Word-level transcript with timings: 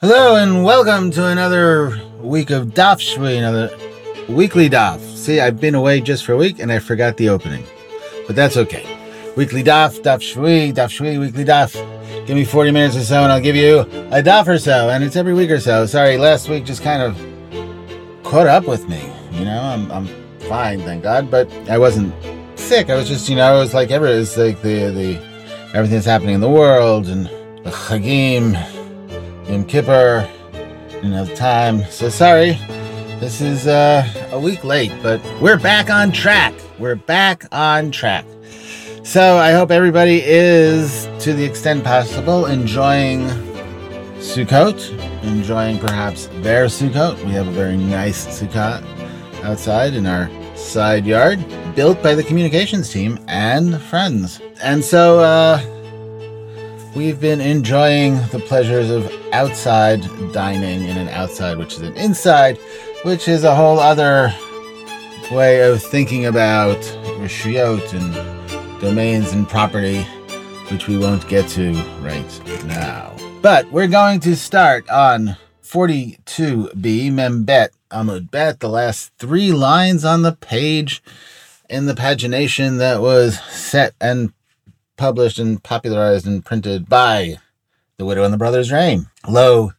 Hello 0.00 0.36
and 0.36 0.62
welcome 0.62 1.10
to 1.10 1.26
another 1.26 2.00
week 2.20 2.50
of 2.50 2.66
Daf 2.66 3.00
Shvi, 3.00 3.36
another 3.36 3.76
weekly 4.28 4.70
Daf. 4.70 5.00
See, 5.16 5.40
I've 5.40 5.58
been 5.58 5.74
away 5.74 6.00
just 6.00 6.24
for 6.24 6.34
a 6.34 6.36
week 6.36 6.60
and 6.60 6.70
I 6.70 6.78
forgot 6.78 7.16
the 7.16 7.28
opening, 7.30 7.64
but 8.28 8.36
that's 8.36 8.56
okay. 8.56 8.86
Weekly 9.36 9.64
Daf, 9.64 10.00
Daf 10.02 10.20
Shvi, 10.20 10.72
Daf 10.72 10.96
Shvi, 10.96 11.18
weekly 11.18 11.44
Daf. 11.44 11.74
Give 12.28 12.36
me 12.36 12.44
40 12.44 12.70
minutes 12.70 12.94
or 12.94 13.00
so 13.00 13.24
and 13.24 13.32
I'll 13.32 13.40
give 13.40 13.56
you 13.56 13.80
a 13.80 14.22
Daf 14.22 14.46
or 14.46 14.60
so, 14.60 14.88
and 14.88 15.02
it's 15.02 15.16
every 15.16 15.34
week 15.34 15.50
or 15.50 15.58
so. 15.58 15.84
Sorry, 15.84 16.16
last 16.16 16.48
week 16.48 16.64
just 16.64 16.84
kind 16.84 17.02
of 17.02 18.22
caught 18.22 18.46
up 18.46 18.68
with 18.68 18.88
me. 18.88 19.02
You 19.32 19.46
know, 19.46 19.60
I'm, 19.60 19.90
I'm 19.90 20.06
fine, 20.42 20.78
thank 20.82 21.02
God, 21.02 21.28
but 21.28 21.50
I 21.68 21.76
wasn't 21.76 22.14
sick. 22.56 22.88
I 22.88 22.94
was 22.94 23.08
just, 23.08 23.28
you 23.28 23.34
know, 23.34 23.56
it 23.56 23.58
was 23.58 23.74
like 23.74 23.90
ever, 23.90 24.06
it's 24.06 24.36
like 24.36 24.62
the, 24.62 24.92
the, 24.92 25.16
everything 25.74 25.96
that's 25.96 26.06
happening 26.06 26.36
in 26.36 26.40
the 26.40 26.48
world 26.48 27.08
and 27.08 27.26
the 27.64 27.70
Chagim, 27.70 28.77
Yom 29.48 29.64
Kippur, 29.64 30.28
you 31.02 31.08
know, 31.08 31.24
time. 31.34 31.82
So 31.84 32.10
sorry, 32.10 32.58
this 33.18 33.40
is 33.40 33.66
uh, 33.66 34.06
a 34.30 34.38
week 34.38 34.62
late, 34.62 34.92
but 35.02 35.24
we're 35.40 35.58
back 35.58 35.88
on 35.88 36.12
track. 36.12 36.52
We're 36.78 36.96
back 36.96 37.46
on 37.50 37.90
track. 37.90 38.26
So 39.04 39.38
I 39.38 39.52
hope 39.52 39.70
everybody 39.70 40.20
is, 40.22 41.08
to 41.20 41.32
the 41.32 41.42
extent 41.42 41.82
possible, 41.82 42.44
enjoying 42.44 43.20
Sukkot, 44.18 44.90
enjoying 45.22 45.78
perhaps 45.78 46.26
their 46.42 46.66
Sukkot. 46.66 47.16
We 47.24 47.30
have 47.32 47.48
a 47.48 47.52
very 47.52 47.78
nice 47.78 48.26
Sukkot 48.26 48.84
outside 49.44 49.94
in 49.94 50.04
our 50.04 50.28
side 50.56 51.06
yard, 51.06 51.42
built 51.74 52.02
by 52.02 52.14
the 52.14 52.22
communications 52.22 52.92
team 52.92 53.18
and 53.28 53.80
friends. 53.80 54.42
And 54.62 54.84
so, 54.84 55.20
uh, 55.20 55.58
we've 56.98 57.20
been 57.20 57.40
enjoying 57.40 58.16
the 58.32 58.42
pleasures 58.48 58.90
of 58.90 59.08
outside 59.32 60.02
dining 60.32 60.82
in 60.82 60.96
an 60.96 61.08
outside, 61.10 61.56
which 61.56 61.74
is 61.74 61.82
an 61.82 61.96
inside, 61.96 62.58
which 63.04 63.28
is 63.28 63.44
a 63.44 63.54
whole 63.54 63.78
other 63.78 64.34
way 65.30 65.62
of 65.62 65.80
thinking 65.80 66.26
about 66.26 66.76
rishiyot 67.20 67.94
and 67.94 68.80
domains 68.80 69.32
and 69.32 69.48
property, 69.48 70.02
which 70.72 70.88
we 70.88 70.98
won't 70.98 71.26
get 71.28 71.48
to 71.48 71.72
right 72.00 72.64
now. 72.66 73.14
But 73.42 73.70
we're 73.70 73.86
going 73.86 74.18
to 74.20 74.34
start 74.34 74.90
on 74.90 75.36
42b 75.62 77.12
Membet 77.12 77.68
Amud 77.92 78.28
Bet, 78.32 78.58
the 78.58 78.68
last 78.68 79.12
three 79.18 79.52
lines 79.52 80.04
on 80.04 80.22
the 80.22 80.32
page 80.32 81.00
in 81.70 81.86
the 81.86 81.94
pagination 81.94 82.78
that 82.78 83.00
was 83.00 83.38
set 83.44 83.94
and 84.00 84.32
published 84.98 85.38
and 85.38 85.62
popularized 85.62 86.26
and 86.26 86.44
printed 86.44 86.88
by 86.88 87.36
The 87.96 88.04
Widow 88.04 88.24
and 88.24 88.34
the 88.34 88.38
Brothers 88.38 88.70
Reign. 88.70 89.06
Lo, 89.26 89.72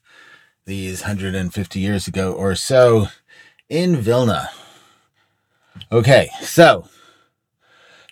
these 0.65 1.01
150 1.01 1.79
years 1.79 2.07
ago 2.07 2.33
or 2.33 2.55
so 2.55 3.07
in 3.69 3.97
Vilna. 3.97 4.49
Okay, 5.91 6.29
so 6.41 6.87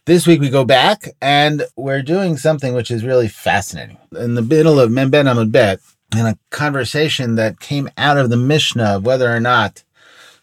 this 0.05 0.27
week 0.27 0.39
we 0.39 0.49
go 0.49 0.65
back 0.65 1.09
and 1.21 1.63
we're 1.75 2.03
doing 2.03 2.37
something 2.37 2.73
which 2.73 2.91
is 2.91 3.03
really 3.03 3.27
fascinating. 3.27 3.97
In 4.17 4.35
the 4.35 4.41
middle 4.41 4.79
of 4.79 4.91
Memben 4.91 5.25
Amud 5.25 5.51
Bet, 5.51 5.79
in 6.15 6.25
a 6.25 6.37
conversation 6.49 7.35
that 7.35 7.59
came 7.59 7.89
out 7.97 8.17
of 8.17 8.29
the 8.29 8.37
Mishnah 8.37 8.97
of 8.97 9.05
whether 9.05 9.33
or 9.33 9.39
not 9.39 9.83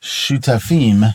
shutafim 0.00 1.14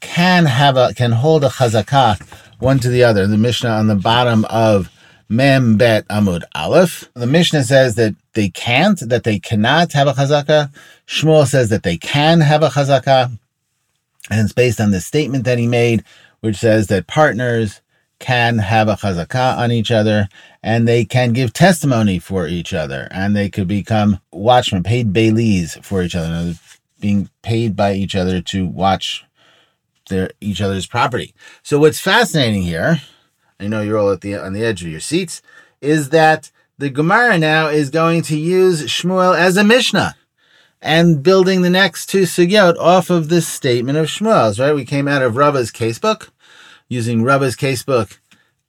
can 0.00 0.44
have 0.46 0.76
a 0.76 0.94
can 0.94 1.12
hold 1.12 1.42
a 1.44 1.48
chazakah 1.48 2.20
one 2.58 2.78
to 2.80 2.88
the 2.88 3.04
other. 3.04 3.26
The 3.26 3.38
Mishnah 3.38 3.70
on 3.70 3.86
the 3.86 3.94
bottom 3.94 4.44
of 4.46 4.90
Mem 5.28 5.76
Bet 5.76 6.06
Amud 6.08 6.42
Aleph. 6.54 7.08
The 7.14 7.26
Mishnah 7.26 7.64
says 7.64 7.94
that 7.96 8.14
they 8.32 8.48
can't, 8.48 8.98
that 9.08 9.24
they 9.24 9.38
cannot 9.38 9.92
have 9.92 10.08
a 10.08 10.12
chazakah. 10.12 10.72
Shmuel 11.06 11.46
says 11.46 11.68
that 11.68 11.82
they 11.82 11.96
can 11.96 12.40
have 12.40 12.62
a 12.62 12.68
chazakah. 12.68 13.38
And 14.30 14.40
it's 14.40 14.52
based 14.52 14.80
on 14.80 14.90
the 14.90 15.00
statement 15.00 15.44
that 15.44 15.58
he 15.58 15.66
made, 15.66 16.04
which 16.40 16.56
says 16.56 16.86
that 16.88 17.06
partners 17.06 17.80
can 18.18 18.58
have 18.58 18.88
a 18.88 18.94
chazakah 18.94 19.58
on 19.58 19.70
each 19.70 19.90
other 19.90 20.28
and 20.62 20.88
they 20.88 21.04
can 21.04 21.32
give 21.32 21.52
testimony 21.52 22.18
for 22.18 22.48
each 22.48 22.74
other 22.74 23.06
and 23.10 23.36
they 23.36 23.48
could 23.48 23.68
become 23.68 24.18
watchmen, 24.32 24.82
paid 24.82 25.12
bailees 25.12 25.82
for 25.84 26.02
each 26.02 26.16
other, 26.16 26.54
being 27.00 27.28
paid 27.42 27.76
by 27.76 27.92
each 27.92 28.16
other 28.16 28.40
to 28.40 28.66
watch 28.66 29.24
their 30.08 30.30
each 30.40 30.60
other's 30.60 30.86
property. 30.86 31.34
So 31.62 31.78
what's 31.78 32.00
fascinating 32.00 32.62
here, 32.62 33.02
I 33.60 33.68
know 33.68 33.82
you're 33.82 33.98
all 33.98 34.10
at 34.10 34.20
the 34.20 34.36
on 34.36 34.52
the 34.52 34.64
edge 34.64 34.82
of 34.82 34.88
your 34.88 35.00
seats, 35.00 35.42
is 35.80 36.10
that 36.10 36.50
the 36.78 36.90
Gemara 36.90 37.38
now 37.38 37.68
is 37.68 37.90
going 37.90 38.22
to 38.22 38.38
use 38.38 38.84
Shmuel 38.84 39.36
as 39.36 39.56
a 39.56 39.64
Mishnah 39.64 40.14
and 40.80 41.22
building 41.22 41.62
the 41.62 41.70
next 41.70 42.06
two 42.06 42.22
sugyot 42.22 42.76
off 42.78 43.10
of 43.10 43.28
this 43.28 43.48
statement 43.48 43.98
of 43.98 44.06
Shmuel's, 44.06 44.60
right? 44.60 44.74
We 44.74 44.84
came 44.84 45.08
out 45.08 45.22
of 45.22 45.36
Rava's 45.36 45.72
casebook, 45.72 46.30
using 46.88 47.22
Rava's 47.22 47.56
casebook 47.56 48.18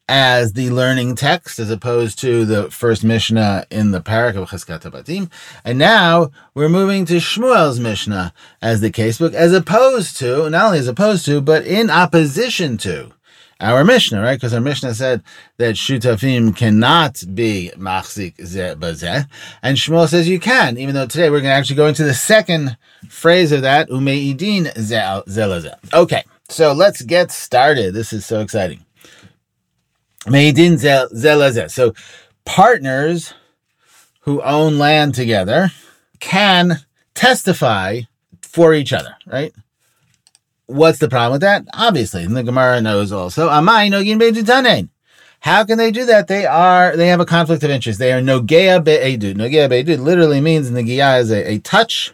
as 0.10 0.54
the 0.54 0.72
learning 0.72 1.14
text 1.14 1.60
as 1.60 1.70
opposed 1.70 2.18
to 2.18 2.44
the 2.44 2.72
first 2.72 3.04
Mishnah 3.04 3.68
in 3.70 3.92
the 3.92 4.02
parak 4.02 4.36
of 4.36 4.50
Cheskat. 4.50 5.30
And 5.64 5.78
now 5.78 6.32
we're 6.56 6.68
moving 6.68 7.06
to 7.06 7.18
Shmuel's 7.18 7.80
Mishnah 7.80 8.34
as 8.60 8.82
the 8.82 8.92
casebook, 8.92 9.36
as 9.36 9.54
opposed 9.54 10.18
to, 10.18 10.50
not 10.50 10.66
only 10.66 10.80
as 10.80 10.88
opposed 10.88 11.26
to, 11.26 11.42
but 11.42 11.68
in 11.68 11.92
opposition 11.92 12.76
to 12.80 13.14
our 13.60 13.84
Mishnah, 13.84 14.20
right? 14.20 14.36
Because 14.36 14.54
our 14.54 14.60
Mishnah 14.60 14.96
said 14.96 15.22
that 15.58 15.76
Shutafim 15.76 16.56
cannot 16.56 17.24
be 17.36 17.72
Machzik 17.78 18.36
Bazeh. 18.38 19.28
And 19.62 19.78
Shmuel 19.78 20.08
says 20.08 20.28
you 20.28 20.40
can, 20.40 20.80
even 20.80 20.96
though 20.96 21.06
today 21.06 21.30
we're 21.30 21.42
going 21.42 21.52
to 21.52 21.58
actually 21.58 21.76
go 21.76 21.88
into 21.88 22.04
the 22.04 22.16
second 22.16 22.78
phrase 23.10 23.52
of 23.52 23.62
that, 23.62 23.90
Umeidin 23.90 24.74
Zelazeh. 24.74 25.94
Okay, 25.94 26.24
so 26.48 26.74
let's 26.74 27.04
get 27.04 27.32
started. 27.32 27.94
This 27.94 28.12
is 28.12 28.26
so 28.26 28.40
exciting. 28.40 28.84
Meidin 30.26 30.76
zelazeh. 30.78 31.72
So 31.72 31.94
partners 32.46 33.34
who 34.22 34.42
own 34.42 34.78
land 34.78 35.16
together 35.16 35.72
can 36.20 36.80
testify 37.16 38.02
for 38.42 38.74
each 38.74 38.94
other, 38.94 39.16
right? 39.26 39.54
What's 40.66 41.00
the 41.00 41.10
problem 41.10 41.34
with 41.34 41.42
that? 41.42 41.66
Obviously, 41.74 42.24
and 42.24 42.36
the 42.36 42.44
Gemara 42.44 42.82
knows 42.82 43.12
also. 43.12 43.50
Amai 43.50 43.90
nogin 43.90 44.20
beidutanen. 44.22 44.90
How 45.42 45.64
can 45.64 45.78
they 45.78 45.90
do 45.90 46.06
that? 46.06 46.28
They 46.28 46.46
are 46.46 46.96
they 46.96 47.08
have 47.08 47.22
a 47.22 47.26
conflict 47.26 47.64
of 47.64 47.72
interest. 47.72 47.98
They 47.98 48.12
are 48.12 48.22
nogea 48.22 48.84
be'edud. 48.84 49.36
Nogea 49.36 49.70
be'edud 49.70 50.00
literally 50.00 50.42
means 50.42 50.70
nogea 50.70 51.20
is 51.22 51.32
a, 51.32 51.54
a 51.54 51.60
touch, 51.60 52.14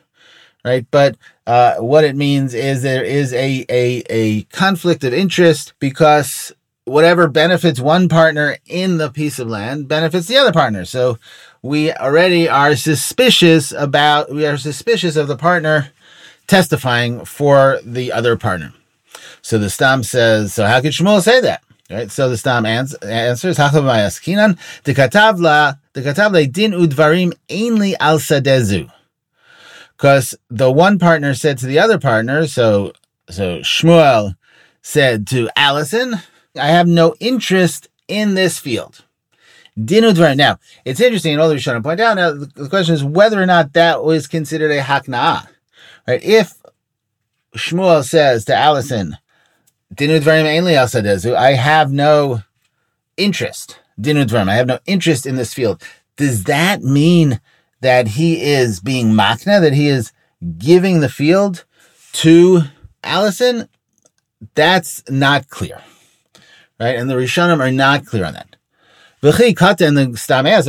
right? 0.64 0.86
But 0.92 1.18
uh, 1.48 1.78
what 1.78 2.04
it 2.04 2.16
means 2.16 2.54
is 2.54 2.84
there 2.84 3.04
is 3.04 3.34
a, 3.34 3.66
a 3.70 4.04
a 4.10 4.44
conflict 4.44 5.04
of 5.04 5.14
interest 5.14 5.74
because 5.80 6.54
whatever 6.86 7.28
benefits 7.28 7.80
one 7.80 8.08
partner 8.08 8.58
in 8.68 8.98
the 8.98 9.10
piece 9.10 9.40
of 9.40 9.48
land 9.48 9.88
benefits 9.88 10.28
the 10.28 10.38
other 10.38 10.54
partner. 10.54 10.86
So 10.86 11.18
we 11.62 11.92
already 11.92 12.48
are 12.48 12.76
suspicious 12.76 13.72
about, 13.72 14.32
we 14.32 14.46
are 14.46 14.58
suspicious 14.58 15.16
of 15.16 15.28
the 15.28 15.36
partner 15.36 15.92
testifying 16.48 17.26
for 17.26 17.80
the 17.84 18.12
other 18.12 18.38
partner. 18.38 18.72
So 19.42 19.58
the 19.58 19.70
Stam 19.70 20.04
says, 20.04 20.54
so 20.54 20.66
how 20.66 20.80
could 20.82 20.92
Shmuel 20.92 21.22
say 21.22 21.42
that? 21.42 21.64
Right. 21.90 22.10
So 22.10 22.30
the 22.30 22.38
Stam 22.38 22.66
ans- 22.66 22.96
answers, 22.96 23.58
Kinan, 23.58 24.58
the 24.84 24.94
Katavla, 24.94 25.80
the 25.94 26.02
Katavla 26.02 26.52
din 26.52 26.72
udvarim 26.72 27.34
ainli 27.48 27.96
al. 28.00 28.20
Because 29.96 30.36
the 30.50 30.72
one 30.72 31.00
partner 31.00 31.34
said 31.36 31.58
to 31.60 31.68
the 31.68 31.80
other 31.80 32.00
partner, 32.00 32.48
so, 32.48 32.94
so 33.30 33.60
Shmuel 33.60 34.36
said 34.82 35.28
to 35.28 35.50
Allison, 35.56 36.16
I 36.58 36.68
have 36.68 36.88
no 36.88 37.16
interest 37.20 37.90
in 38.08 38.36
this 38.36 38.60
field. 38.60 39.04
Dinudvar. 39.78 40.38
Now, 40.38 40.60
it's 40.86 41.02
interesting, 41.02 41.34
and 41.34 41.42
all 41.42 41.50
the 41.50 41.56
Rishonim 41.56 41.84
point 41.84 42.00
out. 42.00 42.16
Now, 42.16 42.32
the 42.32 42.70
question 42.70 42.96
is 42.96 43.04
whether 43.04 43.42
or 43.42 43.46
not 43.46 43.74
that 43.74 44.04
was 44.04 44.28
considered 44.28 44.72
a 44.72 44.82
hakna'ah. 44.82 45.48
Right? 46.08 46.24
If 46.24 46.54
Shmuel 47.56 48.04
says 48.04 48.46
to 48.46 48.56
Allison, 48.56 49.18
I 50.00 51.54
have 51.54 51.92
no 51.92 52.42
interest. 53.18 53.80
I 53.98 54.56
have 54.56 54.68
no 54.68 54.80
interest 54.86 55.26
in 55.26 55.36
this 55.36 55.54
field. 55.54 55.84
Does 56.16 56.46
that 56.46 56.82
mean 56.82 57.42
that 57.82 58.08
he 58.10 58.42
is 58.42 58.80
being 58.80 59.08
makna, 59.08 59.60
that 59.62 59.74
he 59.74 59.90
is 59.90 60.14
giving 60.58 61.02
the 61.02 61.10
field 61.10 61.66
to 62.14 62.62
Allison? 63.04 63.68
That's 64.54 65.04
not 65.10 65.50
clear 65.50 65.82
right? 66.80 66.96
And 66.96 67.10
the 67.10 67.16
Rishonim 67.16 67.60
are 67.60 67.72
not 67.72 68.06
clear 68.06 68.26
on 68.26 68.34
that. 68.34 68.56
And 69.26 69.34
the 69.98 70.14
Stam 70.18 70.46
asks, 70.46 70.68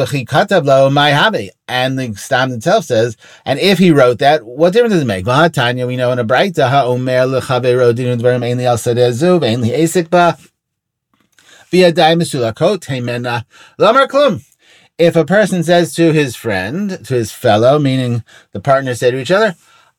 and 1.68 1.98
the 1.98 2.14
Stam 2.16 2.52
itself 2.52 2.84
says, 2.84 3.16
and 3.44 3.58
if 3.58 3.78
he 3.78 3.90
wrote 3.90 4.18
that, 4.20 4.44
what 4.44 4.72
difference 4.72 4.94
does 4.94 5.02
it 5.02 5.06
make? 5.06 5.26
Tanya, 5.52 5.86
we 5.86 5.96
know 5.96 6.10
in 6.12 6.18
a 6.18 6.24
Braita, 6.24 6.70
ha'omer 6.70 7.26
lechavero 7.26 7.92
dinu 7.92 8.18
dvarim 8.18 8.42
ein 8.42 8.56
li 8.56 8.64
al 8.64 8.76
sadezu, 8.76 9.40
ve'ein 9.40 9.60
li 9.60 9.70
esik 9.70 10.08
ba, 10.08 10.38
v'yadai 11.70 12.16
mesulakot, 12.16 12.86
heimena, 12.86 13.44
lamar 13.78 14.06
klum. 14.06 14.42
if 14.96 15.16
a 15.16 15.24
person 15.26 15.62
says 15.62 15.92
to 15.94 16.12
his 16.12 16.34
friend, 16.34 17.04
to 17.04 17.14
his 17.14 17.32
fellow, 17.32 17.78
meaning 17.78 18.24
the 18.52 18.60
partners 18.60 19.00
say 19.00 19.10
to 19.10 19.18
each 19.18 19.30
other, 19.30 19.54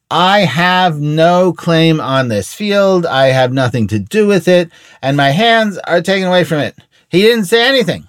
I 0.10 0.42
have 0.42 1.00
no 1.00 1.52
claim 1.52 2.00
on 2.00 2.30
this 2.30 2.54
field. 2.54 3.06
I 3.06 3.28
have 3.28 3.52
nothing 3.52 3.88
to 3.88 4.00
do 4.00 4.26
with 4.26 4.48
it, 4.48 4.72
and 5.02 5.18
my 5.18 5.30
hands 5.30 5.78
are 5.80 6.02
taken 6.02 6.28
away 6.28 6.44
from 6.46 6.60
it. 6.60 6.78
He 7.10 7.22
didn't 7.22 7.46
say 7.46 7.68
anything, 7.68 8.08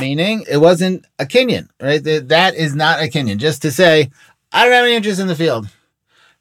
meaning 0.00 0.44
it 0.50 0.56
wasn't 0.56 1.06
a 1.18 1.24
Kinyan, 1.24 1.68
right? 1.80 2.02
That 2.02 2.54
is 2.56 2.74
not 2.74 3.00
a 3.00 3.04
Kinyan. 3.04 3.38
Just 3.38 3.62
to 3.62 3.70
say, 3.70 4.10
I 4.52 4.64
don't 4.64 4.72
have 4.72 4.84
any 4.84 4.94
interest 4.94 5.20
in 5.20 5.28
the 5.28 5.36
field. 5.36 5.68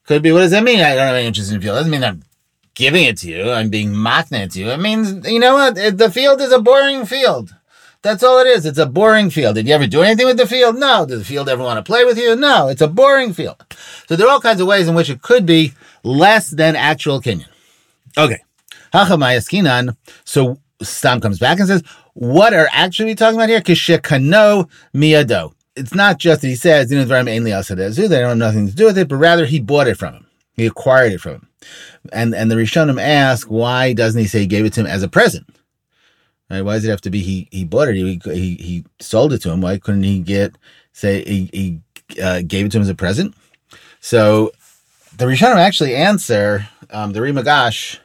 Could 0.06 0.24
be, 0.24 0.32
what 0.32 0.40
does 0.40 0.52
that 0.52 0.64
mean? 0.64 0.80
I 0.80 0.96
don't 0.96 1.06
have 1.06 1.16
any 1.16 1.28
interest 1.28 1.52
in 1.52 1.60
the 1.60 1.64
field. 1.64 1.76
Doesn't 1.76 1.92
mean 1.92 2.04
I'm 2.04 2.24
giving 2.74 3.04
it 3.04 3.18
to 3.18 3.30
you. 3.30 3.52
I'm 3.52 3.70
being 3.70 3.94
mocked 3.94 4.30
to 4.32 4.60
you. 4.60 4.70
It 4.70 4.80
means, 4.80 5.28
you 5.30 5.40
know 5.40 5.54
what? 5.54 5.76
The 5.76 6.10
field 6.12 6.42
is 6.42 6.52
a 6.52 6.60
boring 6.60 7.06
field. 7.06 7.54
That's 8.02 8.24
all 8.24 8.40
it 8.40 8.48
is. 8.48 8.66
It's 8.66 8.78
a 8.78 8.86
boring 8.86 9.30
field. 9.30 9.56
Did 9.56 9.68
you 9.68 9.74
ever 9.74 9.86
do 9.86 10.02
anything 10.02 10.26
with 10.26 10.38
the 10.38 10.48
field? 10.48 10.78
No. 10.78 11.06
Did 11.06 11.20
the 11.20 11.26
field 11.26 11.50
ever 11.50 11.62
want 11.62 11.78
to 11.78 11.84
play 11.84 12.06
with 12.06 12.18
you? 12.18 12.36
No. 12.36 12.70
It's 12.70 12.82
a 12.82 12.88
boring 12.88 13.34
field. 13.34 13.62
So 14.08 14.16
there 14.16 14.26
are 14.26 14.32
all 14.32 14.40
kinds 14.40 14.62
of 14.62 14.68
ways 14.68 14.88
in 14.88 14.96
which 14.96 15.10
it 15.10 15.22
could 15.22 15.46
be 15.46 15.74
less 16.04 16.50
than 16.50 16.78
actual 16.78 17.22
Kinyan. 17.22 17.50
Okay. 18.18 18.40
So 20.24 20.60
Stam 20.82 21.20
comes 21.20 21.40
back 21.40 21.60
and 21.60 21.68
says, 21.68 21.84
what 22.14 22.54
are 22.54 22.70
actually 22.72 23.08
we 23.08 23.16
talking 23.16 23.36
about 23.36 23.50
here? 23.50 23.60
Kishekano 23.60 24.70
miyado. 24.96 25.54
It's 25.76 25.94
not 25.94 26.18
just 26.20 26.42
that 26.42 26.48
he 26.48 26.56
says, 26.56 26.92
you 26.92 26.98
know, 26.98 27.06
they 27.06 27.24
don't 27.24 27.28
have 27.28 28.38
nothing 28.38 28.68
to 28.68 28.76
do 28.76 28.86
with 28.86 28.98
it, 28.98 29.08
but 29.08 29.16
rather 29.18 29.46
he 29.46 29.60
bought 29.60 29.88
it 29.88 29.98
from 29.98 30.14
him. 30.14 30.26
He 30.54 30.66
acquired 30.66 31.14
it 31.14 31.22
from 31.22 31.34
him. 31.34 31.48
And 32.12 32.34
and 32.34 32.50
the 32.50 32.56
Rishonim 32.56 33.02
ask, 33.02 33.48
why 33.48 33.94
doesn't 33.94 34.20
he 34.20 34.28
say 34.28 34.40
he 34.40 34.48
gave 34.48 34.66
it 34.66 34.74
to 34.74 34.82
him 34.82 34.88
as 34.88 35.04
a 35.04 35.08
present? 35.08 35.48
Right? 36.50 36.62
Why 36.62 36.76
does 36.76 36.86
it 36.86 36.90
have 36.90 37.02
to 37.02 37.10
be 37.10 37.22
he 37.22 37.48
he 37.52 37.64
bought 37.64 37.90
it? 37.90 37.96
He 37.96 38.20
he, 38.24 38.56
he 38.56 38.86
sold 39.00 39.34
it 39.34 39.42
to 39.44 39.52
him. 39.52 39.62
Why 39.62 39.78
couldn't 39.78 40.04
he 40.04 40.20
get 40.20 40.58
say 40.94 41.24
he, 41.24 41.50
he 41.54 42.22
uh, 42.22 42.42
gave 42.46 42.66
it 42.66 42.72
to 42.72 42.78
him 42.78 42.84
as 42.84 42.90
a 42.90 42.96
present? 42.96 43.36
So 44.00 44.52
the 45.16 45.26
Rishonim 45.26 45.58
actually 45.58 45.96
answer 45.96 46.68
um, 46.90 47.14
the 47.14 47.22
Ri 47.22 47.32
Migash 47.32 48.00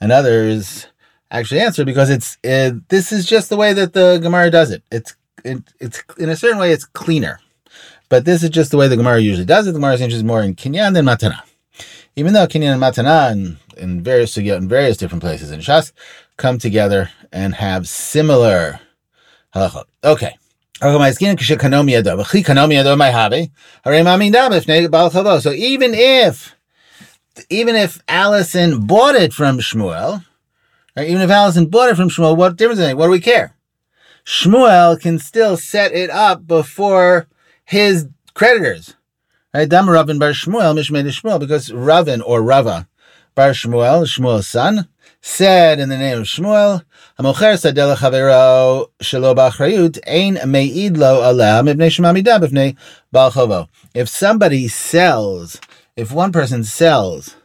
and 0.00 0.12
others 0.12 0.86
actually 1.30 1.60
answer 1.60 1.84
because 1.84 2.10
it's 2.10 2.36
it, 2.42 2.88
this 2.88 3.12
is 3.12 3.24
just 3.26 3.48
the 3.48 3.56
way 3.56 3.72
that 3.72 3.94
the 3.94 4.18
Gemara 4.22 4.50
does 4.50 4.70
it. 4.70 4.82
It's 4.90 5.16
it, 5.44 5.62
it's 5.80 6.02
in 6.18 6.28
a 6.28 6.36
certain 6.36 6.58
way 6.58 6.72
it's 6.72 6.84
cleaner, 6.84 7.40
but 8.08 8.24
this 8.24 8.42
is 8.42 8.50
just 8.50 8.70
the 8.70 8.76
way 8.76 8.88
the 8.88 8.96
Gemara 8.96 9.20
usually 9.20 9.46
does 9.46 9.66
it. 9.66 9.72
The 9.72 9.78
Gemara 9.78 9.94
is 9.94 10.24
more 10.24 10.42
in 10.42 10.54
kinyan 10.54 10.92
than 10.92 11.06
matana, 11.06 11.40
even 12.14 12.34
though 12.34 12.46
kinyan 12.46 12.74
and 12.74 12.82
matana 12.82 13.30
and 13.32 13.56
in 13.76 14.02
various 14.02 14.36
in 14.36 14.68
various 14.68 14.96
different 14.96 15.22
places 15.22 15.50
in 15.50 15.60
Shas 15.60 15.92
come 16.36 16.58
together 16.58 17.10
and 17.32 17.54
have 17.54 17.88
similar 17.88 18.80
halachot. 19.54 19.84
Okay. 20.04 20.36
So 20.80 20.88
even 25.52 25.94
if 25.94 26.56
even 27.50 27.76
if 27.76 28.02
Allison 28.08 28.86
bought 28.86 29.14
it 29.14 29.32
from 29.32 29.58
Shmuel, 29.58 30.24
right, 30.96 31.08
even 31.08 31.22
if 31.22 31.30
Allison 31.30 31.66
bought 31.66 31.90
it 31.90 31.96
from 31.96 32.10
Shmuel, 32.10 32.36
what 32.36 32.56
difference 32.56 32.78
does 32.78 32.86
it 32.86 32.90
make? 32.90 32.98
What 32.98 33.06
do 33.06 33.12
we 33.12 33.20
care? 33.20 33.54
Shmuel 34.24 35.00
can 35.00 35.18
still 35.18 35.56
set 35.56 35.92
it 35.92 36.10
up 36.10 36.46
before 36.46 37.26
his 37.64 38.08
creditors. 38.34 38.96
Right? 39.54 39.68
Dam 39.68 39.86
bar 39.86 39.94
Shmuel, 39.94 40.74
Mishmei 40.74 41.04
Shmuel, 41.04 41.40
because 41.40 41.72
Ravin 41.72 42.20
or 42.20 42.42
Rava 42.42 42.88
bar 43.34 43.50
Shmuel, 43.50 44.02
Shmuel's 44.04 44.48
son, 44.48 44.88
said 45.20 45.80
in 45.80 45.88
the 45.88 45.98
name 45.98 46.18
of 46.18 46.24
Shmuel, 46.24 46.84
Hamocher 47.18 47.54
sadel 47.54 47.96
chavero 47.96 48.86
shelo 49.00 49.34
b'achrayut 49.34 49.98
ein 50.06 50.38
me'id 50.50 50.96
lo 50.96 51.20
aleh 51.22 51.62
mibnei 51.62 51.88
shemamida 51.88 52.40
b'fnei 52.40 52.76
bal 53.12 53.68
If 53.94 54.08
somebody 54.08 54.68
sells, 54.68 55.60
if 55.96 56.12
one 56.12 56.32
person 56.32 56.64
sells 56.64 57.36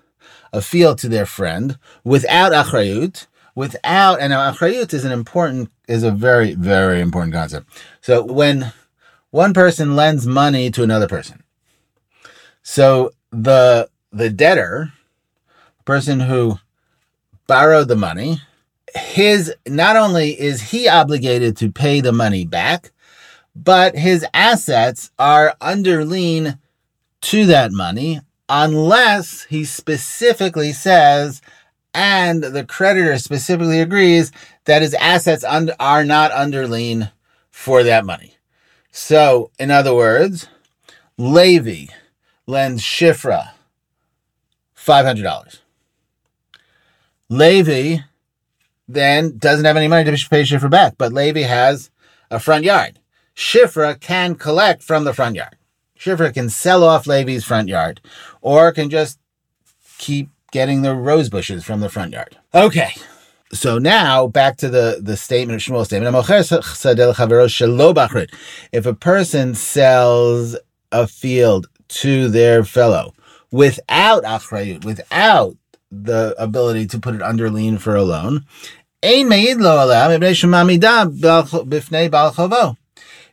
a 0.54 0.62
field 0.62 0.98
to 1.00 1.10
their 1.10 1.26
friend 1.26 1.78
without 2.04 2.52
achrayut, 2.52 3.28
without, 3.56 4.20
and 4.20 4.32
now 4.32 4.52
achrayut 4.52 4.94
is 4.94 5.06
an 5.06 5.12
important, 5.12 5.72
is 5.88 6.04
a 6.04 6.12
very, 6.12 6.54
very 6.54 7.02
important 7.02 7.34
concept. 7.34 7.70
So 8.02 8.24
when 8.24 8.74
one 9.30 9.54
person 9.54 9.96
lends 9.96 10.28
money 10.28 10.70
to 10.72 10.84
another 10.84 11.08
person, 11.08 11.44
so 12.64 13.12
the 13.32 13.90
the 14.12 14.30
debtor, 14.30 14.92
person 15.86 16.20
who 16.20 16.60
borrowed 17.52 17.90
the 17.90 17.98
money, 17.98 18.42
his 18.96 19.54
not 19.68 19.98
only 19.98 20.40
is 20.40 20.62
he 20.62 20.88
obligated 20.88 21.58
to 21.58 21.70
pay 21.70 22.00
the 22.00 22.14
money 22.14 22.46
back, 22.46 22.94
but 23.54 23.94
his 23.94 24.26
assets 24.34 25.12
are 25.20 25.54
under 25.60 26.06
lien 26.06 26.58
to 27.20 27.46
that 27.48 27.74
money 27.74 28.22
unless 28.48 29.44
he 29.50 29.66
specifically 29.66 30.72
says 30.72 31.42
and 31.94 32.42
the 32.42 32.64
creditor 32.64 33.18
specifically 33.18 33.82
agrees 33.82 34.32
that 34.64 34.82
his 34.82 34.94
assets 34.94 35.44
un- 35.44 35.74
are 35.78 36.06
not 36.06 36.32
under 36.32 36.66
lien 36.66 37.12
for 37.50 37.84
that 37.84 38.06
money. 38.06 38.38
So, 38.92 39.52
in 39.60 39.72
other 39.72 39.94
words, 39.94 40.48
Levi 41.18 41.88
lends 42.48 42.82
Shifra 42.82 43.50
$500. 44.74 45.61
Levi 47.32 48.00
then 48.90 49.38
doesn't 49.38 49.64
have 49.64 49.78
any 49.78 49.88
money 49.88 50.04
to 50.04 50.30
pay 50.30 50.42
Shifra 50.42 50.70
back, 50.70 50.96
but 50.98 51.14
Levi 51.14 51.44
has 51.44 51.90
a 52.30 52.40
front 52.42 52.66
yard. 52.66 53.00
Shifra 53.34 53.98
can 53.98 54.36
collect 54.36 54.84
from 54.84 55.06
the 55.06 55.14
front 55.14 55.38
yard. 55.38 55.56
Shifra 55.98 56.34
can 56.34 56.50
sell 56.50 56.84
off 56.84 57.08
Levi's 57.08 57.46
front 57.46 57.70
yard 57.70 58.02
or 58.42 58.74
can 58.74 58.90
just 58.90 59.18
keep 59.98 60.30
getting 60.52 60.82
the 60.82 60.94
rose 60.94 61.30
bushes 61.30 61.64
from 61.64 61.80
the 61.80 61.88
front 61.88 62.12
yard. 62.12 62.38
Okay. 62.54 62.92
So 63.54 63.78
now 63.78 64.28
back 64.28 64.58
to 64.58 64.68
the, 64.68 65.00
the 65.02 65.16
statement 65.16 65.56
of 65.56 65.62
Shmuel's 65.62 65.88
statement. 65.88 66.14
If 68.74 68.86
a 68.86 68.94
person 68.94 69.56
sells 69.56 70.58
a 70.92 71.08
field 71.08 71.68
to 71.88 72.28
their 72.28 72.66
fellow 72.66 73.14
without 73.52 74.24
achrayut, 74.24 74.84
without 74.84 75.56
the 75.92 76.34
ability 76.38 76.88
to 76.88 77.00
put 77.00 77.16
it 77.16 77.22
under 77.22 77.50
lien 77.50 77.78
for 77.78 77.96
a 77.96 78.04
loan. 78.04 78.46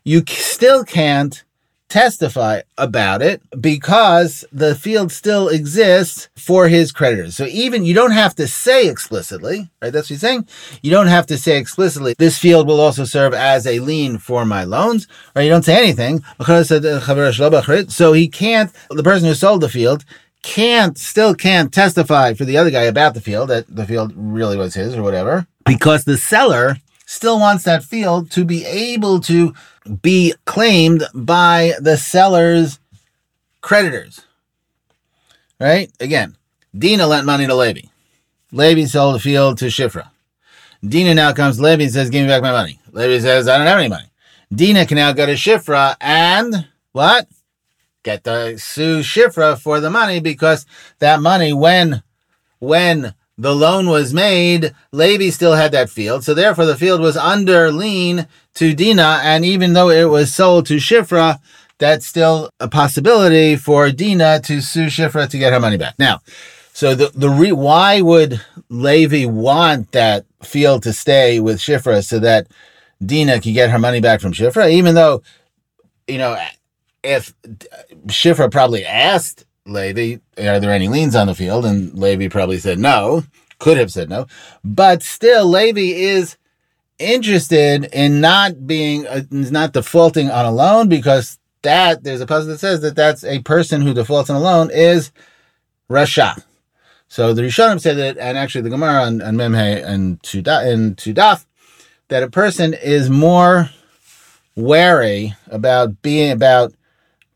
You 0.04 0.22
still 0.26 0.84
can't 0.84 1.44
testify 1.88 2.60
about 2.76 3.22
it 3.22 3.42
because 3.60 4.44
the 4.52 4.74
field 4.74 5.10
still 5.10 5.48
exists 5.48 6.28
for 6.36 6.68
his 6.68 6.92
creditors. 6.92 7.36
So 7.36 7.46
even 7.46 7.84
you 7.84 7.94
don't 7.94 8.10
have 8.12 8.34
to 8.36 8.46
say 8.46 8.88
explicitly, 8.88 9.70
right? 9.80 9.90
That's 9.92 10.06
what 10.06 10.14
he's 10.14 10.20
saying. 10.20 10.46
You 10.82 10.90
don't 10.90 11.06
have 11.06 11.26
to 11.26 11.38
say 11.38 11.56
explicitly, 11.58 12.14
this 12.18 12.38
field 12.38 12.66
will 12.66 12.80
also 12.80 13.04
serve 13.04 13.32
as 13.34 13.66
a 13.66 13.80
lien 13.80 14.18
for 14.18 14.44
my 14.44 14.64
loans, 14.64 15.08
right? 15.34 15.42
You 15.42 15.50
don't 15.50 15.64
say 15.64 15.78
anything 15.78 16.22
so 17.88 18.12
he 18.12 18.28
can't, 18.28 18.72
the 18.90 19.02
person 19.02 19.28
who 19.28 19.34
sold 19.34 19.60
the 19.62 19.68
field 19.68 20.04
can't 20.42 20.96
still 20.98 21.34
can't 21.34 21.72
testify 21.72 22.34
for 22.34 22.44
the 22.44 22.56
other 22.56 22.70
guy 22.70 22.82
about 22.82 23.14
the 23.14 23.20
field 23.20 23.50
that 23.50 23.64
the 23.68 23.86
field 23.86 24.12
really 24.16 24.56
was 24.56 24.74
his 24.74 24.94
or 24.96 25.02
whatever 25.02 25.46
because 25.66 26.04
the 26.04 26.16
seller 26.16 26.76
still 27.06 27.38
wants 27.40 27.64
that 27.64 27.82
field 27.82 28.30
to 28.30 28.44
be 28.44 28.64
able 28.66 29.18
to 29.18 29.54
be 30.02 30.34
claimed 30.44 31.02
by 31.14 31.72
the 31.80 31.96
seller's 31.96 32.78
creditors. 33.60 34.20
Right? 35.58 35.90
Again, 36.00 36.36
Dina 36.76 37.06
lent 37.06 37.26
money 37.26 37.46
to 37.46 37.54
Levi. 37.54 37.88
Levi 38.52 38.84
sold 38.84 39.14
the 39.14 39.20
field 39.20 39.58
to 39.58 39.66
Shifra. 39.66 40.10
Dina 40.86 41.14
now 41.14 41.32
comes 41.32 41.56
to 41.56 41.62
Levi 41.62 41.84
and 41.84 41.92
says, 41.92 42.10
Give 42.10 42.22
me 42.22 42.28
back 42.28 42.42
my 42.42 42.52
money. 42.52 42.78
Levi 42.92 43.20
says, 43.20 43.48
I 43.48 43.58
don't 43.58 43.66
have 43.66 43.78
any 43.78 43.88
money. 43.88 44.06
Dina 44.54 44.86
can 44.86 44.96
now 44.96 45.12
go 45.12 45.26
to 45.26 45.32
Shifra 45.32 45.96
and 46.00 46.68
what? 46.92 47.26
Get 48.08 48.24
the 48.24 48.56
sue 48.56 49.00
Shifra 49.00 49.58
for 49.58 49.80
the 49.80 49.90
money 49.90 50.18
because 50.18 50.64
that 50.98 51.20
money, 51.20 51.52
when 51.52 52.02
when 52.58 53.14
the 53.36 53.54
loan 53.54 53.88
was 53.88 54.14
made, 54.14 54.74
Levi 54.92 55.28
still 55.28 55.54
had 55.54 55.72
that 55.72 55.90
field, 55.90 56.24
so 56.24 56.32
therefore 56.32 56.64
the 56.64 56.76
field 56.76 57.00
was 57.02 57.16
under 57.16 57.70
lien 57.70 58.26
to 58.54 58.74
Dina, 58.74 59.20
and 59.22 59.44
even 59.44 59.74
though 59.74 59.90
it 59.90 60.06
was 60.06 60.34
sold 60.34 60.66
to 60.66 60.76
Shifra, 60.76 61.38
that's 61.78 62.06
still 62.06 62.50
a 62.58 62.66
possibility 62.66 63.56
for 63.56 63.90
Dina 63.90 64.40
to 64.44 64.60
sue 64.62 64.86
Shifra 64.86 65.28
to 65.28 65.38
get 65.38 65.52
her 65.52 65.60
money 65.60 65.76
back. 65.76 65.94
Now, 65.98 66.20
so 66.72 66.94
the 66.94 67.10
the 67.14 67.28
re, 67.28 67.52
why 67.52 68.00
would 68.00 68.40
Levi 68.70 69.26
want 69.26 69.92
that 69.92 70.24
field 70.42 70.82
to 70.84 70.94
stay 70.94 71.40
with 71.40 71.58
Shifra 71.58 72.02
so 72.02 72.18
that 72.20 72.46
Dina 73.04 73.34
could 73.38 73.52
get 73.52 73.70
her 73.70 73.78
money 73.78 74.00
back 74.00 74.22
from 74.22 74.32
Shifra, 74.32 74.72
even 74.72 74.94
though 74.94 75.22
you 76.08 76.16
know 76.16 76.34
if 77.02 77.32
Shifra 78.06 78.50
probably 78.50 78.84
asked 78.84 79.44
Levi, 79.66 80.20
are 80.38 80.60
there 80.60 80.72
any 80.72 80.88
liens 80.88 81.14
on 81.14 81.26
the 81.26 81.34
field? 81.34 81.64
And 81.64 81.94
Levi 81.94 82.28
probably 82.28 82.58
said 82.58 82.78
no, 82.78 83.24
could 83.58 83.76
have 83.76 83.92
said 83.92 84.08
no. 84.08 84.26
But 84.64 85.02
still, 85.02 85.46
Levi 85.46 85.92
is 85.92 86.36
interested 86.98 87.84
in 87.92 88.20
not 88.20 88.66
being, 88.66 89.06
uh, 89.06 89.22
not 89.30 89.72
defaulting 89.72 90.30
on 90.30 90.44
a 90.44 90.50
loan 90.50 90.88
because 90.88 91.38
that, 91.62 92.02
there's 92.02 92.20
a 92.20 92.26
puzzle 92.26 92.52
that 92.52 92.58
says 92.58 92.80
that 92.80 92.96
that's 92.96 93.24
a 93.24 93.40
person 93.42 93.82
who 93.82 93.94
defaults 93.94 94.30
on 94.30 94.36
a 94.36 94.40
loan 94.40 94.70
is 94.70 95.12
Rasha. 95.90 96.42
So 97.08 97.32
the 97.32 97.42
Rishonim 97.42 97.80
said 97.80 97.96
that, 97.96 98.18
and 98.18 98.36
actually 98.36 98.62
the 98.62 98.70
Gemara 98.70 99.04
and, 99.04 99.22
and 99.22 99.38
Memhe 99.38 99.84
and 99.84 100.20
Tudaf, 100.22 101.46
that 102.08 102.22
a 102.22 102.30
person 102.30 102.74
is 102.74 103.08
more 103.08 103.70
wary 104.56 105.34
about 105.48 106.02
being 106.02 106.32
about 106.32 106.74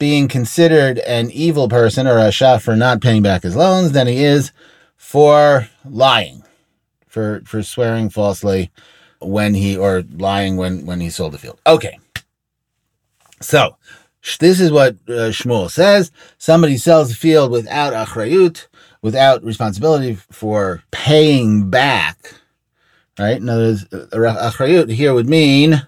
being 0.02 0.26
considered 0.26 0.98
an 0.98 1.30
evil 1.30 1.68
person 1.68 2.08
or 2.08 2.18
a 2.18 2.32
shah 2.32 2.58
for 2.58 2.74
not 2.74 3.00
paying 3.00 3.22
back 3.22 3.44
his 3.44 3.54
loans 3.54 3.92
than 3.92 4.08
he 4.08 4.24
is 4.24 4.50
for 4.96 5.68
lying, 5.84 6.42
for 7.06 7.40
for 7.46 7.62
swearing 7.62 8.10
falsely 8.10 8.72
when 9.20 9.54
he 9.54 9.76
or 9.76 10.02
lying 10.16 10.56
when 10.56 10.84
when 10.86 10.98
he 10.98 11.08
sold 11.08 11.32
the 11.32 11.38
field. 11.38 11.60
Okay, 11.68 12.00
so 13.40 13.76
this 14.40 14.58
is 14.58 14.72
what 14.72 14.94
uh, 15.06 15.30
Shmuel 15.30 15.70
says: 15.70 16.10
somebody 16.36 16.78
sells 16.78 17.12
a 17.12 17.14
field 17.14 17.52
without 17.52 17.92
achrayut, 17.92 18.66
without 19.02 19.44
responsibility 19.44 20.16
for 20.16 20.82
paying 20.90 21.70
back. 21.70 22.34
Right? 23.20 23.36
In 23.36 23.48
other 23.48 23.68
words, 23.68 23.84
uh, 23.92 24.50
achrayut 24.50 24.90
here 24.90 25.14
would 25.14 25.28
mean 25.28 25.86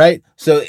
right? 0.00 0.22
So 0.36 0.62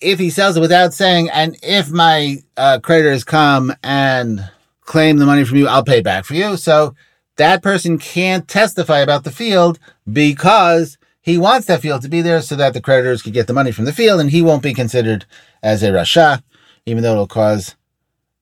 if 0.00 0.18
he 0.18 0.30
sells 0.30 0.56
it 0.56 0.60
without 0.60 0.94
saying, 0.94 1.30
and 1.30 1.56
if 1.62 1.90
my 1.90 2.38
uh, 2.56 2.80
creditors 2.80 3.24
come 3.24 3.74
and 3.82 4.50
claim 4.80 5.18
the 5.18 5.26
money 5.26 5.44
from 5.44 5.58
you, 5.58 5.68
I'll 5.68 5.84
pay 5.84 6.00
back 6.00 6.24
for 6.24 6.34
you. 6.34 6.56
So 6.56 6.94
that 7.36 7.62
person 7.62 7.98
can't 7.98 8.48
testify 8.48 9.00
about 9.00 9.24
the 9.24 9.30
field 9.30 9.78
because 10.10 10.98
he 11.20 11.38
wants 11.38 11.66
that 11.66 11.82
field 11.82 12.02
to 12.02 12.08
be 12.08 12.22
there 12.22 12.42
so 12.42 12.56
that 12.56 12.74
the 12.74 12.80
creditors 12.80 13.22
could 13.22 13.32
get 13.32 13.46
the 13.46 13.52
money 13.52 13.72
from 13.72 13.84
the 13.84 13.92
field 13.92 14.20
and 14.20 14.30
he 14.30 14.42
won't 14.42 14.62
be 14.62 14.74
considered 14.74 15.26
as 15.62 15.82
a 15.82 15.90
Rasha, 15.90 16.42
even 16.86 17.02
though 17.02 17.12
it'll 17.12 17.26
cause 17.26 17.76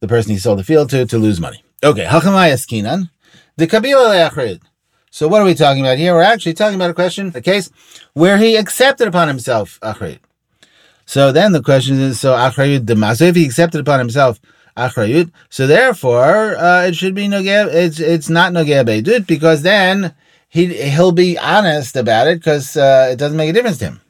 the 0.00 0.08
person 0.08 0.32
he 0.32 0.38
sold 0.38 0.58
the 0.58 0.64
field 0.64 0.90
to 0.90 1.06
to 1.06 1.18
lose 1.18 1.40
money. 1.40 1.64
Okay, 1.82 2.04
Hachamayas 2.04 3.08
The 3.56 3.66
Kabila 3.66 4.60
So 5.10 5.28
what 5.28 5.42
are 5.42 5.44
we 5.44 5.54
talking 5.54 5.84
about 5.84 5.98
here? 5.98 6.14
We're 6.14 6.22
actually 6.22 6.54
talking 6.54 6.76
about 6.76 6.90
a 6.90 6.94
question, 6.94 7.32
a 7.34 7.40
case 7.40 7.70
where 8.14 8.38
he 8.38 8.56
accepted 8.56 9.08
upon 9.08 9.28
himself 9.28 9.78
Achrayut. 9.82 10.20
So 11.08 11.32
then 11.32 11.52
the 11.52 11.62
question 11.62 11.98
is, 12.00 12.20
so 12.20 12.34
achrayut 12.34 12.80
dema. 12.80 13.16
So 13.16 13.24
if 13.24 13.34
he 13.34 13.46
accepted 13.46 13.80
upon 13.80 13.98
himself 13.98 14.38
achrayut, 14.76 15.32
so 15.48 15.66
therefore 15.66 16.54
uh, 16.58 16.82
it 16.82 16.96
should 16.96 17.14
be 17.14 17.26
nogeh. 17.26 17.72
It's 17.72 17.98
it's 17.98 18.28
not 18.28 18.52
nogeh 18.52 18.84
beidut 18.84 19.26
because 19.26 19.62
then 19.62 20.14
he 20.50 20.66
he'll 20.66 21.12
be 21.12 21.38
honest 21.38 21.96
about 21.96 22.26
it 22.26 22.40
because 22.40 22.76
uh, 22.76 23.08
it 23.10 23.16
doesn't 23.16 23.38
make 23.38 23.48
a 23.48 23.54
difference 23.54 23.78
to 23.78 23.86
him. 23.86 24.00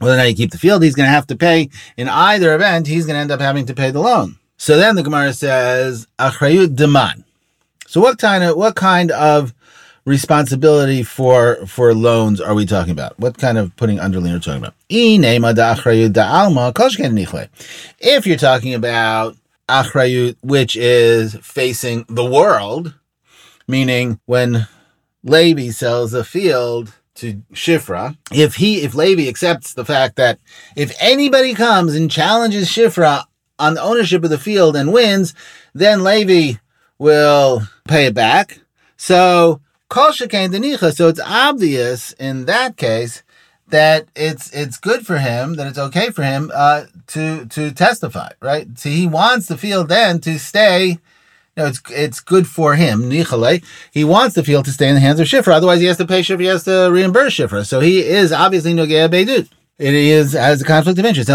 Whether 0.00 0.14
or 0.14 0.16
not 0.16 0.28
you 0.28 0.34
keep 0.34 0.50
the 0.50 0.58
field, 0.58 0.82
he's 0.82 0.96
going 0.96 1.06
to 1.06 1.12
have 1.12 1.28
to 1.28 1.36
pay. 1.36 1.70
In 1.96 2.08
either 2.08 2.52
event, 2.52 2.88
he's 2.88 3.06
going 3.06 3.14
to 3.14 3.20
end 3.20 3.30
up 3.30 3.40
having 3.40 3.66
to 3.66 3.74
pay 3.74 3.92
the 3.92 4.00
loan. 4.00 4.40
So 4.56 4.76
then 4.76 4.96
the 4.96 5.04
Gemara 5.04 5.34
says 5.34 6.08
achrayut 6.18 6.74
deman. 6.74 7.22
So 7.86 8.00
what 8.00 8.18
kind 8.18 8.42
of 8.42 8.56
what 8.56 8.74
kind 8.74 9.12
of 9.12 9.54
responsibility 10.06 11.02
for 11.02 11.66
for 11.66 11.92
loans 11.92 12.40
are 12.40 12.54
we 12.54 12.64
talking 12.64 12.92
about? 12.92 13.18
What 13.18 13.36
kind 13.36 13.58
of 13.58 13.76
putting 13.76 14.00
underling 14.00 14.30
are 14.30 14.36
we 14.36 14.40
talking 14.40 14.62
about? 14.62 14.74
If 17.98 18.26
you're 18.26 18.38
talking 18.38 18.72
about 18.72 19.36
achrayut, 19.68 20.36
which 20.42 20.76
is 20.76 21.34
facing 21.42 22.06
the 22.08 22.24
world, 22.24 22.94
meaning 23.68 24.20
when 24.24 24.68
Levi 25.24 25.70
sells 25.70 26.14
a 26.14 26.24
field 26.24 26.94
to 27.16 27.42
Shifra, 27.52 28.16
if 28.32 28.54
he 28.54 28.82
if 28.82 28.94
Levi 28.94 29.28
accepts 29.28 29.74
the 29.74 29.84
fact 29.84 30.16
that 30.16 30.38
if 30.76 30.96
anybody 31.00 31.52
comes 31.52 31.94
and 31.94 32.10
challenges 32.10 32.68
Shifra 32.70 33.24
on 33.58 33.74
the 33.74 33.82
ownership 33.82 34.22
of 34.22 34.30
the 34.30 34.38
field 34.38 34.76
and 34.76 34.92
wins, 34.92 35.34
then 35.74 36.04
Levi 36.04 36.58
will 36.98 37.62
pay 37.88 38.06
it 38.06 38.14
back. 38.14 38.60
So. 38.96 39.60
So 39.88 41.08
it's 41.08 41.20
obvious 41.20 42.12
in 42.12 42.44
that 42.46 42.76
case 42.76 43.22
that 43.68 44.06
it's 44.14 44.52
it's 44.52 44.78
good 44.78 45.06
for 45.06 45.18
him, 45.18 45.54
that 45.54 45.66
it's 45.66 45.78
okay 45.78 46.10
for 46.10 46.22
him 46.22 46.50
uh, 46.54 46.84
to 47.08 47.46
to 47.46 47.70
testify, 47.72 48.30
right? 48.40 48.66
See, 48.78 48.96
he 48.96 49.06
wants 49.06 49.48
the 49.48 49.58
field 49.58 49.88
then 49.88 50.20
to 50.20 50.38
stay. 50.38 50.88
You 50.88 50.98
know, 51.56 51.66
it's 51.66 51.80
it's 51.90 52.20
good 52.20 52.46
for 52.46 52.74
him. 52.74 53.10
He 53.10 54.04
wants 54.04 54.34
the 54.34 54.44
field 54.44 54.66
to 54.66 54.72
stay 54.72 54.88
in 54.88 54.94
the 54.94 55.00
hands 55.00 55.20
of 55.20 55.26
Shifra. 55.26 55.54
Otherwise, 55.54 55.80
he 55.80 55.86
has 55.86 55.96
to 55.96 56.06
pay 56.06 56.20
Shifra. 56.20 56.40
He 56.40 56.46
has 56.46 56.64
to 56.64 56.90
reimburse 56.92 57.34
Shifra. 57.34 57.66
So 57.66 57.80
he 57.80 58.00
is 58.04 58.32
obviously 58.32 58.74
nogea 58.74 59.10
beidut. 59.10 59.48
It 59.78 59.94
is 59.94 60.34
as 60.34 60.62
a 60.62 60.64
conflict 60.64 60.98
of 60.98 61.04
interest. 61.04 61.28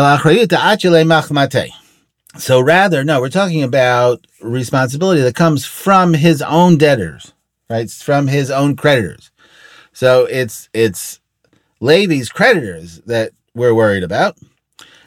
So 2.38 2.62
rather, 2.62 3.04
no, 3.04 3.20
we're 3.20 3.30
talking 3.30 3.62
about 3.62 4.26
responsibility 4.42 5.22
that 5.22 5.36
comes 5.36 5.66
from 5.66 6.14
his 6.14 6.42
own 6.42 6.78
debtors 6.78 7.34
right? 7.72 7.84
It's 7.84 8.04
from 8.04 8.28
his 8.28 8.52
own 8.52 8.76
creditors. 8.76 9.32
So 9.94 10.26
it's 10.26 10.70
it's 10.74 11.20
Levi's 11.80 12.30
creditors 12.30 13.02
that 13.06 13.32
we're 13.56 13.74
worried 13.74 14.04
about. 14.04 14.38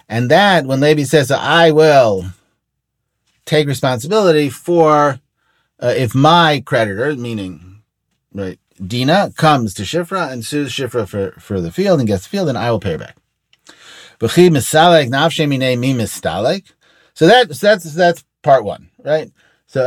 And 0.09 0.30
that 0.30 0.66
when 0.66 0.80
Levi 0.80 1.04
says, 1.04 1.30
I 1.30 1.71
will 1.71 2.26
take 3.47 3.66
responsibility 3.66 4.50
for 4.50 5.21
uh, 5.80 5.94
if 5.97 6.14
my 6.14 6.62
creditor, 6.64 7.14
meaning 7.16 7.83
right, 8.33 8.59
Dina, 8.85 9.33
comes 9.37 9.75
to 9.75 9.83
Shifra 9.83 10.30
and 10.30 10.44
sues 10.44 10.73
Shifra 10.73 11.09
for, 11.09 11.33
for 11.33 11.61
the 11.61 11.73
field 11.73 12.00
and 12.00 12.06
gets 12.06 12.25
the 12.25 12.30
field, 12.30 12.49
then 12.49 12.56
I 12.56 12.71
will 12.71 12.80
pay 12.80 12.92
her 12.92 12.99
back. 12.99 13.16
So 17.14 17.26
that 17.26 17.54
so 17.54 17.66
that's 17.66 17.94
that's 17.94 18.25
part 18.42 18.64
one, 18.64 18.90
right? 19.04 19.30
So 19.66 19.83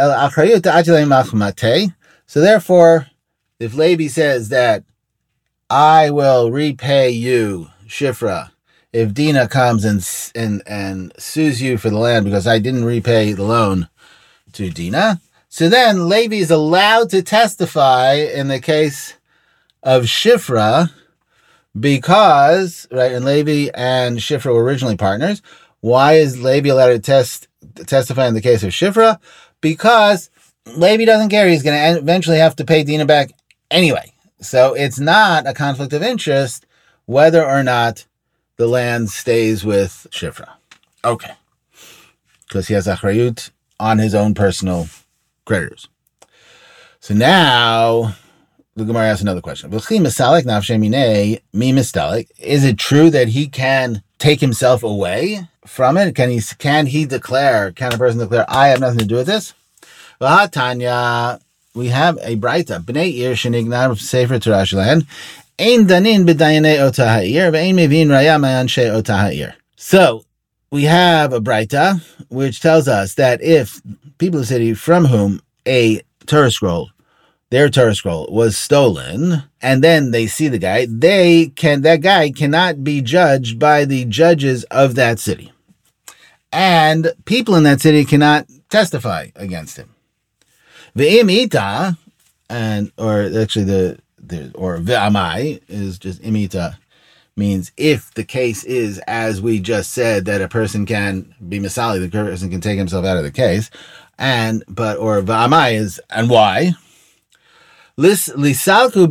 so 2.28 2.42
therefore, 2.42 3.08
if 3.60 3.74
Levi 3.74 4.08
says 4.08 4.50
that 4.50 4.84
I 5.70 6.12
will 6.12 6.52
repay 6.52 7.10
you, 7.10 7.70
Shifra, 7.88 8.52
if 8.94 9.14
Dina 9.14 9.48
comes 9.48 9.84
and 9.86 10.06
and 10.36 10.62
and 10.68 11.14
sues 11.18 11.62
you 11.62 11.78
for 11.78 11.90
the 11.90 11.98
land 11.98 12.26
because 12.26 12.46
I 12.46 12.60
didn't 12.60 12.86
repay 12.86 13.34
the 13.34 13.44
loan 13.44 13.90
to 14.54 14.70
Dina, 14.70 15.22
so 15.50 15.70
then 15.70 16.10
Levi 16.10 16.36
is 16.36 16.52
allowed 16.52 17.10
to 17.12 17.22
testify 17.22 18.14
in 18.14 18.48
the 18.48 18.60
case 18.60 19.16
of 19.82 20.04
Shifra 20.04 20.92
because 21.80 22.88
right, 22.92 23.12
and 23.12 23.26
Levi 23.26 23.72
and 23.74 24.18
Shifra 24.18 24.54
were 24.54 24.64
originally 24.64 24.98
partners. 24.98 25.42
Why 25.80 26.14
is 26.14 26.42
Levi 26.42 26.70
allowed 26.70 26.90
to 26.90 27.00
test 27.00 27.48
testify 27.86 28.28
in 28.28 28.34
the 28.34 28.42
case 28.42 28.64
of 28.64 28.72
Shifra? 28.72 29.20
Because 29.62 30.30
Levi 30.76 31.06
doesn't 31.06 31.30
care. 31.30 31.48
He's 31.48 31.64
going 31.64 31.96
to 31.96 32.00
eventually 32.00 32.38
have 32.38 32.56
to 32.58 32.66
pay 32.66 32.84
Dina 32.84 33.06
back 33.06 33.32
anyway. 33.72 34.12
So 34.42 34.74
it's 34.74 35.00
not 35.00 35.48
a 35.48 35.54
conflict 35.54 35.94
of 35.94 36.04
interest 36.04 36.66
whether 37.06 37.44
or 37.44 37.64
not 37.64 38.06
the 38.58 38.68
land 38.68 39.10
stays 39.10 39.64
with 39.64 40.08
Shifra. 40.12 40.50
Okay. 41.04 41.32
Because 42.48 42.68
he 42.68 42.74
has 42.74 42.88
achrayut 42.88 43.52
on 43.80 43.98
his 43.98 44.14
own 44.14 44.34
personal 44.34 44.88
creditors. 45.46 45.88
So 47.00 47.14
now 47.14 48.16
the 48.76 48.84
Gemara 48.84 49.08
asks 49.08 49.22
another 49.22 49.42
question. 49.42 49.74
Is 49.74 49.90
it 52.64 52.78
true 52.78 53.10
that 53.10 53.28
he 53.30 53.48
can 53.48 54.04
take 54.20 54.42
himself 54.42 54.84
away 54.84 55.48
from 55.66 55.98
it? 55.98 56.16
Can 56.16 56.30
he 56.30 56.42
can 56.58 56.86
he 56.88 57.06
declare, 57.06 57.72
can 57.72 57.94
a 57.94 57.98
person 57.98 58.20
declare, 58.20 58.46
I 58.48 58.68
have 58.68 58.80
nothing 58.80 59.00
to 59.00 59.06
do 59.06 59.16
with 59.16 59.28
this? 59.28 59.54
Tanya, 60.20 61.40
we 61.74 61.88
have 61.90 62.18
a 62.22 62.36
Braita. 62.36 62.84
Bnei 62.84 63.14
Ir 63.18 63.34
shenignar 63.34 63.98
sefer 63.98 64.40
Torah 64.40 64.64
shelahen. 64.64 65.06
Ein 65.60 65.88
danin 65.88 66.26
b'dayane 66.26 66.80
otah 66.80 67.14
ha'ir, 67.14 67.52
ve'ein 67.52 67.76
mevin 67.76 68.08
raya 68.08 68.40
ma'anshe 68.40 68.90
otah 68.90 69.18
ha'ir. 69.18 69.56
So, 69.76 70.26
we 70.72 70.84
have 70.84 71.34
a 71.34 71.40
Braita, 71.40 72.02
which 72.30 72.62
tells 72.62 72.88
us 72.88 73.14
that 73.16 73.42
if 73.42 73.82
people 74.18 74.40
of 74.40 74.44
the 74.44 74.48
city 74.48 74.74
from 74.74 75.06
whom 75.06 75.42
a 75.68 76.02
Torah 76.26 76.52
scroll, 76.52 76.90
their 77.50 77.70
Torah 77.70 77.96
scroll 77.96 78.28
was 78.30 78.58
stolen, 78.58 79.44
and 79.62 79.84
then 79.84 80.12
they 80.12 80.28
see 80.28 80.48
the 80.48 80.58
guy, 80.58 80.86
they 80.90 81.48
can, 81.56 81.82
that 81.84 82.02
guy 82.02 82.30
cannot 82.32 82.84
be 82.84 83.02
judged 83.02 83.58
by 83.58 83.86
the 83.86 84.06
judges 84.06 84.64
of 84.66 84.96
that 84.96 85.20
city. 85.20 85.54
And 86.52 87.14
people 87.26 87.56
in 87.56 87.64
that 87.64 87.82
city 87.82 88.04
cannot 88.04 88.48
testify 88.70 89.30
against 89.36 89.78
him. 89.78 89.94
Ve'imita, 90.98 91.98
and 92.50 92.92
or 92.98 93.22
actually 93.40 93.66
the 93.66 94.00
the 94.18 94.52
or 94.56 94.78
ve'amai 94.80 95.62
is 95.68 96.00
just 96.00 96.22
imita 96.22 96.78
means 97.36 97.72
if 97.78 98.12
the 98.16 98.24
case 98.24 98.64
is 98.64 98.98
as 99.08 99.40
we 99.40 99.60
just 99.60 99.92
said 99.92 100.26
that 100.26 100.42
a 100.42 100.48
person 100.48 100.86
can 100.86 101.36
be 101.48 101.60
misali, 101.60 102.00
the 102.00 102.10
person 102.10 102.50
can 102.50 102.62
take 102.62 102.80
himself 102.80 103.06
out 103.06 103.18
of 103.18 103.24
the 103.24 103.32
case, 103.32 103.70
and 104.18 104.64
but 104.68 104.98
or 104.98 105.22
ve'amai 105.22 105.74
is 105.76 106.02
and 106.10 106.30
why. 106.30 106.72
Lisalku. 107.98 109.08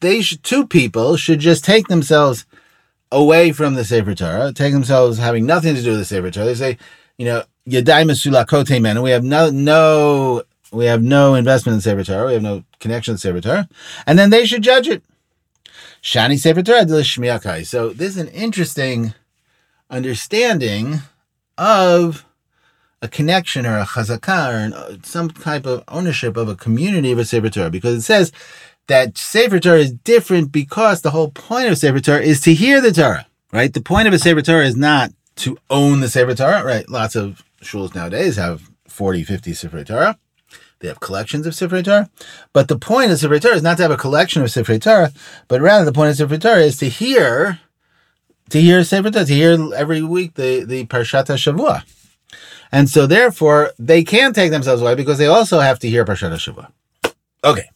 They 0.00 0.20
should, 0.20 0.42
two 0.42 0.66
people 0.66 1.16
should 1.16 1.40
just 1.40 1.64
take 1.64 1.88
themselves 1.88 2.44
away 3.10 3.52
from 3.52 3.74
the 3.74 3.84
Sefer 3.84 4.14
Torah, 4.14 4.52
take 4.52 4.72
themselves 4.72 5.18
having 5.18 5.46
nothing 5.46 5.74
to 5.74 5.82
do 5.82 5.90
with 5.90 6.00
the 6.00 6.04
Sefer 6.04 6.30
Torah. 6.30 6.46
They 6.46 6.54
say, 6.54 6.78
you 7.16 7.24
know, 7.26 7.44
Yadai 7.68 8.80
men. 8.80 9.02
We 9.02 9.10
have 9.10 9.24
no 9.24 9.50
no 9.50 10.42
we 10.72 10.86
have 10.86 11.02
no 11.02 11.34
investment 11.34 11.74
in 11.74 11.80
Sefer. 11.80 12.26
We 12.26 12.34
have 12.34 12.42
no 12.42 12.64
connection 12.80 13.14
to 13.14 13.20
Sefer. 13.20 13.68
And 14.06 14.18
then 14.18 14.30
they 14.30 14.46
should 14.46 14.62
judge 14.62 14.88
it. 14.88 15.02
Shani 16.02 16.38
Sefer 16.38 16.62
Torah 16.62 17.64
So 17.64 17.90
this 17.90 18.10
is 18.10 18.18
an 18.18 18.28
interesting 18.28 19.14
understanding 19.90 21.00
of 21.58 22.24
a 23.02 23.08
connection 23.08 23.66
or 23.66 23.78
a 23.78 23.84
chazakah 23.84 24.52
or 24.52 24.92
an, 24.92 25.04
some 25.04 25.30
type 25.30 25.66
of 25.66 25.84
ownership 25.88 26.36
of 26.36 26.48
a 26.48 26.56
community 26.56 27.12
of 27.12 27.18
a 27.18 27.24
Sefer 27.24 27.50
Torah 27.50 27.70
because 27.70 27.96
it 27.96 28.02
says 28.02 28.32
that 28.86 29.18
Sefer 29.18 29.58
Torah 29.58 29.80
is 29.80 29.92
different 29.92 30.52
because 30.52 31.02
the 31.02 31.10
whole 31.10 31.30
point 31.30 31.68
of 31.68 31.78
Sefer 31.78 32.00
Torah 32.00 32.22
is 32.22 32.40
to 32.42 32.54
hear 32.54 32.80
the 32.80 32.92
Torah, 32.92 33.26
right? 33.52 33.72
The 33.72 33.80
point 33.80 34.08
of 34.08 34.14
a 34.14 34.18
Sefer 34.18 34.42
Torah 34.42 34.66
is 34.66 34.76
not 34.76 35.12
to 35.36 35.58
own 35.68 36.00
the 36.00 36.08
Sefer 36.08 36.34
Torah, 36.34 36.64
right? 36.64 36.88
Lots 36.88 37.16
of 37.16 37.42
shuls 37.62 37.94
nowadays 37.94 38.36
have 38.36 38.70
40, 38.88 39.24
50 39.24 39.52
Sefer 39.54 39.84
Torah. 39.84 40.18
They 40.80 40.88
have 40.88 41.00
collections 41.00 41.46
of 41.46 41.54
Sefer 41.54 41.82
Torah. 41.82 42.10
But 42.52 42.68
the 42.68 42.78
point 42.78 43.10
of 43.10 43.18
Sefer 43.18 43.38
Torah 43.38 43.54
is 43.54 43.62
not 43.62 43.78
to 43.78 43.82
have 43.82 43.92
a 43.92 43.96
collection 43.96 44.42
of 44.42 44.50
Sefer 44.50 44.78
Torah, 44.78 45.12
but 45.48 45.60
rather 45.60 45.84
the 45.84 45.92
point 45.92 46.10
of 46.10 46.16
Sefer 46.16 46.38
Torah 46.38 46.60
is 46.60 46.76
to 46.78 46.88
hear, 46.88 47.60
to 48.50 48.60
hear 48.60 48.84
Sefer 48.84 49.10
Torah, 49.10 49.24
to 49.24 49.34
hear 49.34 49.74
every 49.74 50.02
week 50.02 50.34
the, 50.34 50.64
the 50.64 50.86
Parshat 50.86 51.26
Shavua. 51.26 51.82
And 52.72 52.90
so 52.90 53.06
therefore, 53.06 53.72
they 53.78 54.04
can 54.04 54.32
take 54.32 54.50
themselves 54.50 54.82
away 54.82 54.94
because 54.94 55.18
they 55.18 55.26
also 55.26 55.60
have 55.60 55.78
to 55.78 55.88
hear 55.88 56.04
Parshat 56.04 56.32
Shavua. 56.32 56.70
Okay. 57.42 57.70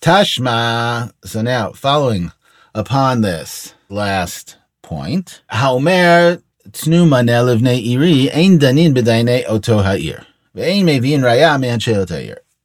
Tashma. 0.00 1.12
So 1.24 1.42
now, 1.42 1.72
following 1.72 2.32
upon 2.74 3.20
this 3.20 3.74
last 3.88 4.56
point, 4.82 5.42
Haomer 5.50 6.42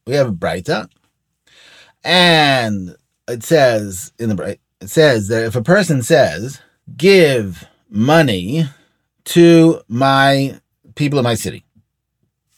We 0.06 0.16
have 0.16 0.30
a 0.30 0.32
Braita, 0.32 0.90
and 2.04 2.96
it 3.28 3.44
says 3.44 4.12
in 4.18 4.30
the 4.30 4.36
Braita, 4.36 4.60
it 4.82 4.90
says 4.90 5.28
that 5.28 5.44
if 5.44 5.56
a 5.56 5.62
person 5.62 6.02
says, 6.02 6.62
give 6.96 7.68
money 7.90 8.66
to 9.26 9.82
my 9.88 10.60
people 10.96 11.20
in 11.20 11.24
my 11.24 11.36
city, 11.36 11.66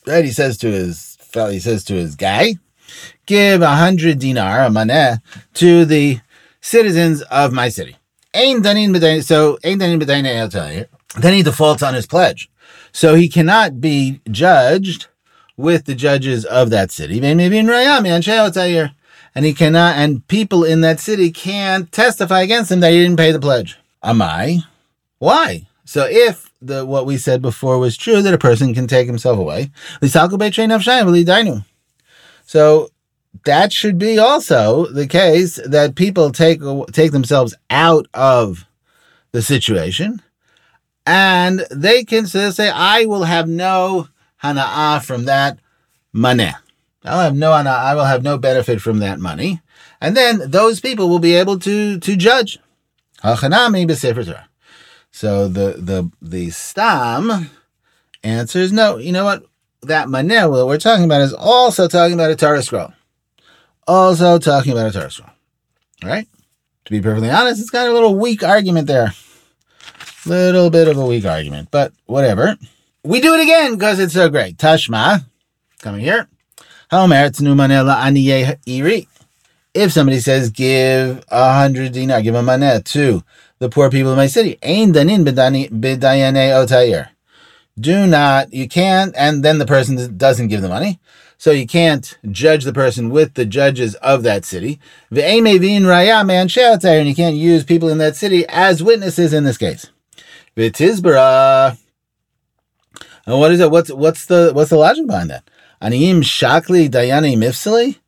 right? 0.05 0.23
He 0.23 0.31
says 0.31 0.57
to 0.59 0.71
his 0.71 1.17
fellow, 1.21 1.51
he 1.51 1.59
says 1.59 1.83
to 1.85 1.95
his 1.95 2.15
guy, 2.15 2.55
give 3.25 3.61
a 3.61 3.75
hundred 3.75 4.19
dinar, 4.19 4.65
a 4.65 4.69
maneh, 4.69 5.21
to 5.55 5.85
the 5.85 6.19
citizens 6.61 7.23
of 7.23 7.51
my 7.51 7.69
city. 7.69 7.97
Ain 8.33 8.61
danin 8.61 9.23
so 9.23 9.57
ain 9.63 9.79
danin 9.79 9.99
Then 11.19 11.33
he 11.33 11.43
defaults 11.43 11.83
on 11.83 11.93
his 11.93 12.05
pledge, 12.05 12.49
so 12.91 13.15
he 13.15 13.27
cannot 13.27 13.81
be 13.81 14.21
judged 14.29 15.07
with 15.57 15.85
the 15.85 15.95
judges 15.95 16.45
of 16.45 16.69
that 16.69 16.91
city. 16.91 17.21
And 17.21 17.39
he 19.45 19.53
cannot, 19.53 19.95
and 19.97 20.27
people 20.27 20.63
in 20.63 20.81
that 20.81 20.99
city 20.99 21.31
can't 21.31 21.91
testify 21.91 22.41
against 22.41 22.71
him 22.71 22.79
that 22.81 22.91
he 22.91 23.01
didn't 23.03 23.17
pay 23.17 23.31
the 23.31 23.39
pledge. 23.39 23.77
Am 24.03 24.21
I? 24.21 24.59
Why? 25.19 25.67
So 25.85 26.07
if 26.09 26.51
the 26.61 26.85
what 26.85 27.05
we 27.05 27.17
said 27.17 27.41
before 27.41 27.77
was 27.77 27.97
true, 27.97 28.21
that 28.21 28.33
a 28.33 28.37
person 28.37 28.73
can 28.73 28.87
take 28.87 29.07
himself 29.07 29.37
away, 29.37 29.71
so 32.45 32.89
that 33.45 33.73
should 33.73 33.97
be 33.97 34.19
also 34.19 34.85
the 34.87 35.07
case 35.07 35.59
that 35.65 35.95
people 35.95 36.31
take 36.31 36.61
take 36.91 37.11
themselves 37.11 37.55
out 37.69 38.07
of 38.13 38.65
the 39.31 39.41
situation, 39.41 40.21
and 41.05 41.65
they 41.71 42.03
can 42.03 42.27
say, 42.27 42.69
"I 42.69 43.05
will 43.05 43.23
have 43.23 43.47
no 43.47 44.07
hana'ah 44.43 45.03
from 45.03 45.25
that 45.25 45.59
money. 46.13 46.51
I'll 47.03 47.21
have 47.21 47.35
no 47.35 47.51
hana'ah. 47.51 47.79
I 47.79 47.95
will 47.95 48.05
have 48.05 48.23
no 48.23 48.37
benefit 48.37 48.81
from 48.81 48.99
that 48.99 49.19
money." 49.19 49.61
And 49.99 50.17
then 50.17 50.49
those 50.49 50.79
people 50.79 51.09
will 51.09 51.19
be 51.19 51.35
able 51.35 51.59
to 51.59 51.99
to 51.99 52.15
judge. 52.15 52.59
So 55.11 55.47
the 55.47 55.75
the 55.77 56.09
the 56.21 56.49
stam 56.49 57.49
answers 58.23 58.71
no. 58.71 58.97
You 58.97 59.11
know 59.11 59.25
what? 59.25 59.43
That 59.83 60.07
maneh 60.07 60.49
what 60.49 60.67
we're 60.67 60.77
talking 60.77 61.05
about 61.05 61.21
is 61.21 61.33
also 61.33 61.87
talking 61.87 62.13
about 62.13 62.31
a 62.31 62.35
Torah 62.35 62.61
scroll. 62.61 62.93
Also 63.87 64.37
talking 64.37 64.71
about 64.71 64.87
a 64.87 64.91
Torah 64.91 65.11
scroll. 65.11 65.29
All 66.03 66.09
right? 66.09 66.27
To 66.85 66.91
be 66.91 67.01
perfectly 67.01 67.29
honest, 67.29 67.61
it's 67.61 67.69
got 67.69 67.87
a 67.87 67.93
little 67.93 68.15
weak 68.15 68.43
argument 68.43 68.87
there. 68.87 69.13
Little 70.25 70.69
bit 70.69 70.87
of 70.87 70.97
a 70.97 71.05
weak 71.05 71.25
argument, 71.25 71.69
but 71.71 71.93
whatever. 72.05 72.57
We 73.03 73.21
do 73.21 73.33
it 73.33 73.41
again 73.41 73.73
because 73.73 73.99
it's 73.99 74.13
so 74.13 74.29
great. 74.29 74.57
Tashma, 74.57 75.25
coming 75.79 76.01
here. 76.01 76.27
Haomeretz 76.91 77.41
numanela 77.41 77.97
aniye 77.97 78.57
iri. 78.65 79.07
If 79.73 79.91
somebody 79.91 80.19
says 80.19 80.49
give 80.49 81.23
a 81.29 81.53
hundred 81.53 81.93
dinar, 81.93 82.21
give 82.21 82.35
a 82.35 82.43
manet 82.43 82.85
to 82.85 83.23
the 83.59 83.69
poor 83.69 83.89
people 83.89 84.11
of 84.11 84.17
my 84.17 84.27
city, 84.27 84.57
ain 84.61 84.93
danin 84.93 85.23
b'dayane 85.23 86.35
otayir 86.51 87.09
do 87.79 88.05
not, 88.07 88.53
you 88.53 88.67
can't, 88.67 89.13
and 89.17 89.43
then 89.43 89.57
the 89.57 89.65
person 89.65 90.17
doesn't 90.17 90.49
give 90.49 90.61
the 90.61 90.69
money. 90.69 90.99
So 91.37 91.51
you 91.51 91.65
can't 91.65 92.17
judge 92.29 92.63
the 92.63 92.73
person 92.73 93.09
with 93.09 93.33
the 93.33 93.45
judges 93.45 93.95
of 93.95 94.23
that 94.23 94.45
city. 94.45 94.79
And 95.09 95.47
you 95.47 97.15
can't 97.15 97.35
use 97.35 97.63
people 97.63 97.89
in 97.89 97.97
that 97.97 98.15
city 98.15 98.45
as 98.47 98.83
witnesses 98.83 99.33
in 99.33 99.43
this 99.43 99.57
case. 99.57 99.89
And 100.57 101.77
what 103.39 103.51
is 103.51 103.59
it? 103.59 103.71
What's 103.71 103.91
what's 103.91 104.25
the 104.25 104.51
what's 104.53 104.69
the 104.69 104.77
logic 104.77 105.07
behind 105.07 105.29
that? 105.29 105.49
Aniyim 105.81 106.23
shakli 106.23 106.89
dayani 106.89 107.37
mifsali? 107.37 107.99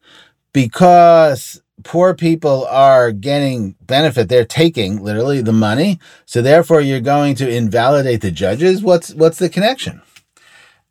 Because 0.52 1.62
poor 1.84 2.14
people 2.14 2.66
are 2.66 3.12
getting 3.12 3.76
benefit. 3.82 4.30
They're 4.30 4.46
taking 4.46 5.02
literally 5.02 5.42
the 5.42 5.54
money. 5.54 6.00
So 6.26 6.42
therefore 6.42 6.82
you're 6.82 7.00
going 7.00 7.36
to 7.36 7.50
invalidate 7.50 8.22
the 8.22 8.32
judges. 8.32 8.82
What's, 8.82 9.14
what's 9.14 9.40
the 9.40 9.50
connection? 9.50 10.02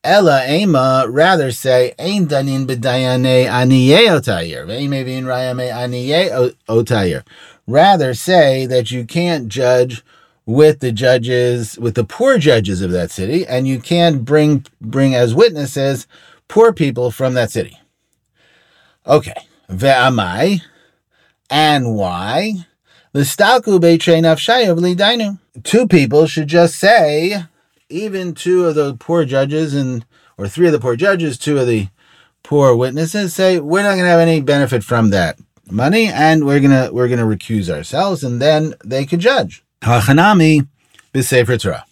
Ella 0.05 0.45
Ema 0.49 1.07
rather 1.09 1.53
say 1.53 1.95
Ein 1.99 2.27
danin 2.27 2.67
b'dayane 2.67 3.47
aniye 3.47 4.09
otayir. 4.09 4.67
Ve'imevin 4.67 5.25
rayame 5.25 5.73
aniye 5.73 6.55
otayir. 6.69 7.25
Rather 7.69 8.13
say 8.13 8.67
that 8.67 8.91
you 8.91 9.05
can't 9.05 9.49
judge 9.49 10.03
with 10.47 10.81
the 10.81 10.93
judges, 10.93 11.79
with 11.79 11.95
the 11.95 12.05
poor 12.05 12.39
judges 12.39 12.83
of 12.83 12.91
that 12.91 13.11
city, 13.11 13.47
and 13.47 13.69
you 13.69 13.81
can't 13.81 14.25
bring 14.25 14.67
bring 14.81 15.15
as 15.15 15.35
witnesses 15.35 16.07
poor 16.49 16.73
people 16.73 17.11
from 17.11 17.35
that 17.35 17.51
city. 17.51 17.79
Okay. 19.07 19.35
Ve'amai. 19.69 20.63
And 21.49 21.95
why? 21.95 22.67
Two 25.63 25.87
people 25.87 26.27
should 26.27 26.49
just 26.49 26.77
say, 26.77 27.45
even 27.89 28.35
two 28.35 28.65
of 28.65 28.75
the 28.75 28.95
poor 28.97 29.25
judges 29.25 29.75
and 29.75 30.05
or 30.39 30.49
three 30.49 30.67
of 30.67 30.73
the 30.73 30.81
poor 30.81 30.97
judges, 30.97 31.39
two 31.39 31.59
of 31.59 31.67
the 31.67 31.89
poor 32.43 32.75
witnesses 32.75 33.35
say, 33.35 33.61
we're 33.61 33.83
not 33.83 33.97
gonna 33.97 34.09
have 34.09 34.21
any 34.21 34.41
benefit 34.41 34.83
from 34.83 35.11
that 35.11 35.39
money 35.71 36.07
and 36.07 36.45
we're 36.45 36.61
gonna 36.61 36.91
we're 36.93 37.09
gonna 37.09 37.25
recuse 37.25 37.69
ourselves, 37.69 38.25
and 38.25 38.41
then 38.41 38.75
they 38.85 39.05
could 39.05 39.21
judge. 39.21 39.63
Hachanami 39.83 40.67
b'sefer 41.13 41.61
Torah. 41.61 41.85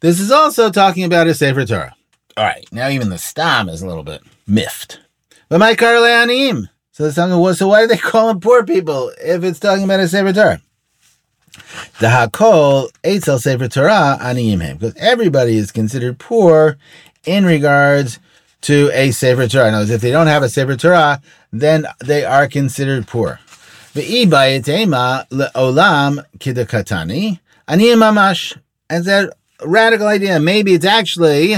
This 0.00 0.20
is 0.20 0.30
also 0.30 0.70
talking 0.70 1.04
about 1.04 1.26
a 1.26 1.32
Sefer 1.32 1.64
Torah. 1.64 1.96
All 2.36 2.44
right, 2.44 2.66
now 2.70 2.90
even 2.90 3.08
the 3.08 3.16
stam 3.16 3.70
is 3.70 3.80
a 3.80 3.86
little 3.86 4.02
bit 4.02 4.20
miffed. 4.46 5.00
But 5.48 5.60
my 5.60 5.74
karleanim. 5.74 6.68
So 6.92 7.10
so 7.10 7.68
why 7.68 7.80
do 7.80 7.86
they 7.86 7.96
call 7.96 8.28
them 8.28 8.40
poor 8.40 8.64
people 8.64 9.10
if 9.18 9.42
it's 9.42 9.58
talking 9.58 9.84
about 9.84 10.00
a 10.00 10.08
Sefer 10.08 10.34
Torah? 10.34 10.60
The 12.00 12.08
Hakol 12.08 12.90
Eitzel 13.02 13.40
Sefer 13.40 13.68
Torah 13.68 14.18
Aniyim 14.20 14.78
because 14.78 14.94
everybody 14.96 15.56
is 15.56 15.72
considered 15.72 16.18
poor 16.18 16.76
in 17.24 17.46
regards 17.46 18.18
to 18.62 18.90
a 18.92 19.10
Sefer 19.12 19.48
Torah. 19.48 19.70
Now, 19.70 19.80
if 19.80 20.02
they 20.02 20.10
don't 20.10 20.26
have 20.26 20.42
a 20.42 20.50
Sefer 20.50 20.76
Torah, 20.76 21.22
then 21.50 21.86
they 22.04 22.26
are 22.26 22.46
considered 22.46 23.06
poor. 23.06 23.40
Le'olam 25.30 26.24
kidakatani 26.38 27.38
aniyim 27.68 27.98
mamash. 27.98 28.56
And 28.90 29.04
that 29.04 29.32
radical 29.64 30.06
idea. 30.06 30.40
Maybe 30.40 30.74
it's 30.74 30.84
actually 30.84 31.56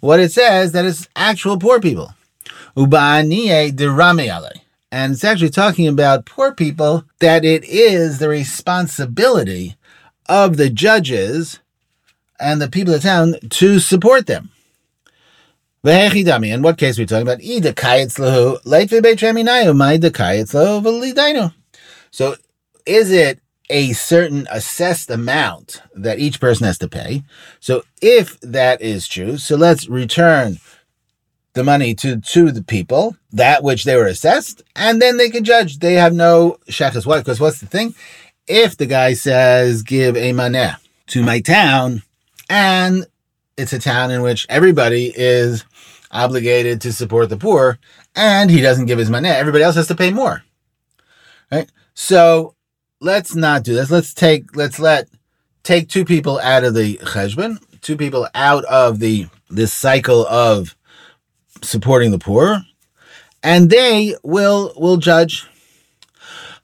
what 0.00 0.20
it 0.20 0.32
says 0.32 0.72
that 0.72 0.84
it's 0.84 1.08
actual 1.14 1.58
poor 1.58 1.80
people. 1.80 2.12
Uba'aniye 2.76 3.72
derame 3.72 4.60
and 4.92 5.12
it's 5.12 5.24
actually 5.24 5.50
talking 5.50 5.88
about 5.88 6.24
poor 6.24 6.52
people, 6.52 7.04
that 7.18 7.44
it 7.44 7.64
is 7.64 8.18
the 8.18 8.28
responsibility 8.28 9.76
of 10.28 10.56
the 10.56 10.70
judges 10.70 11.58
and 12.38 12.62
the 12.62 12.68
people 12.68 12.94
of 12.94 13.02
the 13.02 13.08
town 13.08 13.34
to 13.50 13.80
support 13.80 14.26
them. 14.26 14.50
In 15.84 16.62
what 16.62 16.78
case 16.78 16.98
are 16.98 17.02
we 17.02 17.06
talking 17.06 17.22
about? 17.22 17.40
So 22.16 22.36
is 22.86 23.10
it 23.10 23.40
a 23.68 23.92
certain 23.92 24.48
assessed 24.50 25.10
amount 25.10 25.82
that 25.94 26.18
each 26.18 26.40
person 26.40 26.64
has 26.64 26.78
to 26.78 26.88
pay? 26.88 27.24
So 27.60 27.82
if 28.00 28.40
that 28.40 28.80
is 28.80 29.06
true, 29.06 29.36
so 29.36 29.54
let's 29.54 29.86
return 29.86 30.56
the 31.52 31.62
money 31.62 31.94
to 31.96 32.18
to 32.18 32.52
the 32.52 32.64
people 32.64 33.18
that 33.32 33.62
which 33.62 33.84
they 33.84 33.96
were 33.96 34.06
assessed, 34.06 34.62
and 34.74 35.02
then 35.02 35.18
they 35.18 35.28
can 35.28 35.44
judge. 35.44 35.80
They 35.80 35.92
have 35.96 36.14
no 36.14 36.56
shechus. 36.70 37.04
What? 37.04 37.18
Because 37.18 37.38
what's 37.38 37.60
the 37.60 37.66
thing? 37.66 37.94
If 38.46 38.78
the 38.78 38.86
guy 38.86 39.12
says 39.12 39.82
give 39.82 40.16
a 40.16 40.32
maneh 40.32 40.76
to 41.08 41.22
my 41.22 41.40
town, 41.40 42.02
and 42.48 43.04
it's 43.58 43.74
a 43.74 43.78
town 43.78 44.10
in 44.10 44.22
which 44.22 44.46
everybody 44.48 45.12
is 45.14 45.66
obligated 46.10 46.80
to 46.80 46.94
support 46.94 47.28
the 47.28 47.36
poor, 47.36 47.78
and 48.14 48.50
he 48.50 48.62
doesn't 48.62 48.86
give 48.86 48.98
his 48.98 49.10
maneh, 49.10 49.34
everybody 49.34 49.64
else 49.64 49.76
has 49.76 49.88
to 49.88 49.94
pay 49.94 50.10
more. 50.10 50.42
Right? 51.52 51.70
So 51.96 52.54
let's 53.00 53.34
not 53.34 53.64
do 53.64 53.74
this. 53.74 53.90
Let's 53.90 54.14
take 54.14 54.54
let's 54.54 54.78
let 54.78 55.08
take 55.64 55.88
two 55.88 56.04
people 56.04 56.38
out 56.40 56.62
of 56.62 56.74
the 56.74 56.98
cheshbon, 56.98 57.58
two 57.80 57.96
people 57.96 58.28
out 58.34 58.64
of 58.66 59.00
the 59.00 59.26
this 59.50 59.72
cycle 59.72 60.26
of 60.26 60.76
supporting 61.62 62.10
the 62.10 62.18
poor, 62.18 62.60
and 63.42 63.70
they 63.70 64.14
will 64.22 64.72
will 64.76 64.98
judge. 64.98 65.48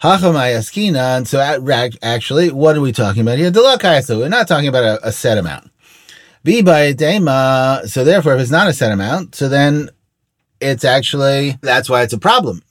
Hachamayaskina, 0.03 1.17
and 1.17 1.29
so 1.29 1.39
at, 1.39 1.61
actually, 2.03 2.51
what 2.51 2.77
are 2.77 2.81
we 2.81 2.91
talking 2.91 3.23
about 3.23 3.39
here? 3.39 3.53
So 3.55 4.19
we're 4.19 4.29
not 4.29 4.49
talking 4.49 4.67
about 4.67 4.83
a, 4.83 5.09
a 5.09 5.13
set 5.13 5.39
amount. 5.39 5.71
Dema. 6.45 7.89
So 7.89 8.03
therefore, 8.03 8.35
if 8.35 8.41
it's 8.41 8.51
not 8.51 8.67
a 8.67 8.73
set 8.73 8.91
amount, 8.91 9.37
so 9.37 9.49
then 9.49 9.91
it's 10.61 10.85
actually 10.85 11.57
that's 11.63 11.89
why 11.89 12.03
it's 12.03 12.13
a 12.13 12.19
problem, 12.19 12.63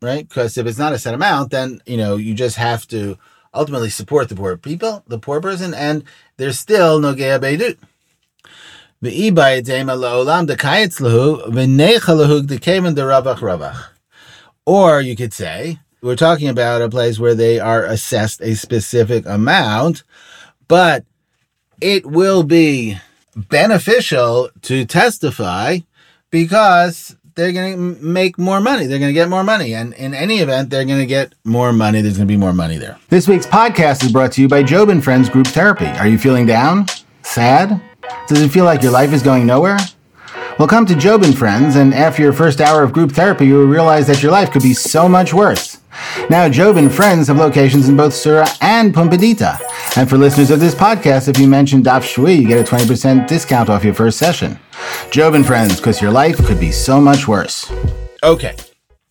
right? 0.00 0.28
Because 0.28 0.56
if 0.56 0.66
it's 0.66 0.78
not 0.78 0.92
a 0.92 0.98
set 0.98 1.14
amount, 1.14 1.50
then 1.50 1.80
you 1.86 1.96
know 1.96 2.16
you 2.16 2.34
just 2.34 2.56
have 2.56 2.86
to 2.88 3.18
ultimately 3.52 3.90
support 3.90 4.28
the 4.28 4.36
poor 4.36 4.56
people, 4.56 5.02
the 5.06 5.18
poor 5.18 5.40
person, 5.40 5.74
and 5.74 6.04
there's 6.36 6.58
still 6.58 7.00
no 7.00 7.14
geya 7.14 7.40
beidut. 7.40 7.78
Or 14.66 15.00
you 15.00 15.16
could 15.16 15.32
say, 15.32 15.78
we're 16.02 16.16
talking 16.16 16.48
about 16.48 16.82
a 16.82 16.88
place 16.88 17.18
where 17.18 17.34
they 17.34 17.58
are 17.58 17.84
assessed 17.84 18.40
a 18.42 18.54
specific 18.54 19.26
amount, 19.26 20.02
but 20.68 21.04
it 21.80 22.06
will 22.06 22.42
be 22.42 22.98
beneficial 23.34 24.50
to 24.62 24.84
testify 24.84 25.78
because 26.30 27.16
they're 27.34 27.52
going 27.52 27.96
to 27.96 28.02
make 28.02 28.38
more 28.38 28.60
money. 28.60 28.86
They're 28.86 28.98
going 28.98 29.10
to 29.10 29.14
get 29.14 29.28
more 29.28 29.44
money. 29.44 29.74
And 29.74 29.94
in 29.94 30.14
any 30.14 30.38
event, 30.38 30.70
they're 30.70 30.84
going 30.84 31.00
to 31.00 31.06
get 31.06 31.34
more 31.44 31.72
money. 31.72 32.00
There's 32.00 32.16
going 32.16 32.26
to 32.28 32.32
be 32.32 32.36
more 32.36 32.52
money 32.52 32.78
there. 32.78 32.98
This 33.08 33.28
week's 33.28 33.46
podcast 33.46 34.04
is 34.04 34.12
brought 34.12 34.32
to 34.32 34.42
you 34.42 34.48
by 34.48 34.62
Job 34.62 34.88
and 34.88 35.02
Friends 35.02 35.28
Group 35.28 35.46
Therapy. 35.46 35.86
Are 35.86 36.08
you 36.08 36.18
feeling 36.18 36.46
down? 36.46 36.86
Sad? 37.22 37.80
Does 38.26 38.40
it 38.42 38.50
feel 38.50 38.64
like 38.64 38.82
your 38.82 38.92
life 38.92 39.12
is 39.12 39.22
going 39.22 39.46
nowhere? 39.46 39.78
Well, 40.58 40.68
come 40.68 40.84
to 40.86 40.94
Job 40.94 41.22
and 41.22 41.36
Friends, 41.36 41.76
and 41.76 41.94
after 41.94 42.22
your 42.22 42.32
first 42.32 42.60
hour 42.60 42.82
of 42.82 42.92
group 42.92 43.12
therapy, 43.12 43.46
you 43.46 43.54
will 43.54 43.66
realize 43.66 44.06
that 44.08 44.22
your 44.22 44.30
life 44.30 44.50
could 44.50 44.62
be 44.62 44.74
so 44.74 45.08
much 45.08 45.32
worse. 45.32 45.78
Now, 46.28 46.48
Job 46.48 46.76
and 46.76 46.92
Friends 46.92 47.28
have 47.28 47.38
locations 47.38 47.88
in 47.88 47.96
both 47.96 48.12
Sura 48.12 48.46
and 48.60 48.92
Pumbedita. 48.92 49.58
And 49.96 50.08
for 50.08 50.16
listeners 50.16 50.50
of 50.50 50.60
this 50.60 50.74
podcast, 50.74 51.26
if 51.26 51.36
you 51.38 51.48
mention 51.48 51.82
Daf 51.82 52.04
Shui, 52.04 52.34
you 52.34 52.46
get 52.46 52.60
a 52.60 52.70
20% 52.70 53.26
discount 53.26 53.68
off 53.68 53.84
your 53.84 53.92
first 53.92 54.18
session. 54.18 54.58
Job 55.10 55.34
and 55.34 55.44
Friends, 55.44 55.76
because 55.76 56.00
your 56.00 56.12
life 56.12 56.36
could 56.46 56.60
be 56.60 56.70
so 56.70 57.00
much 57.00 57.26
worse. 57.26 57.70
Okay. 58.22 58.54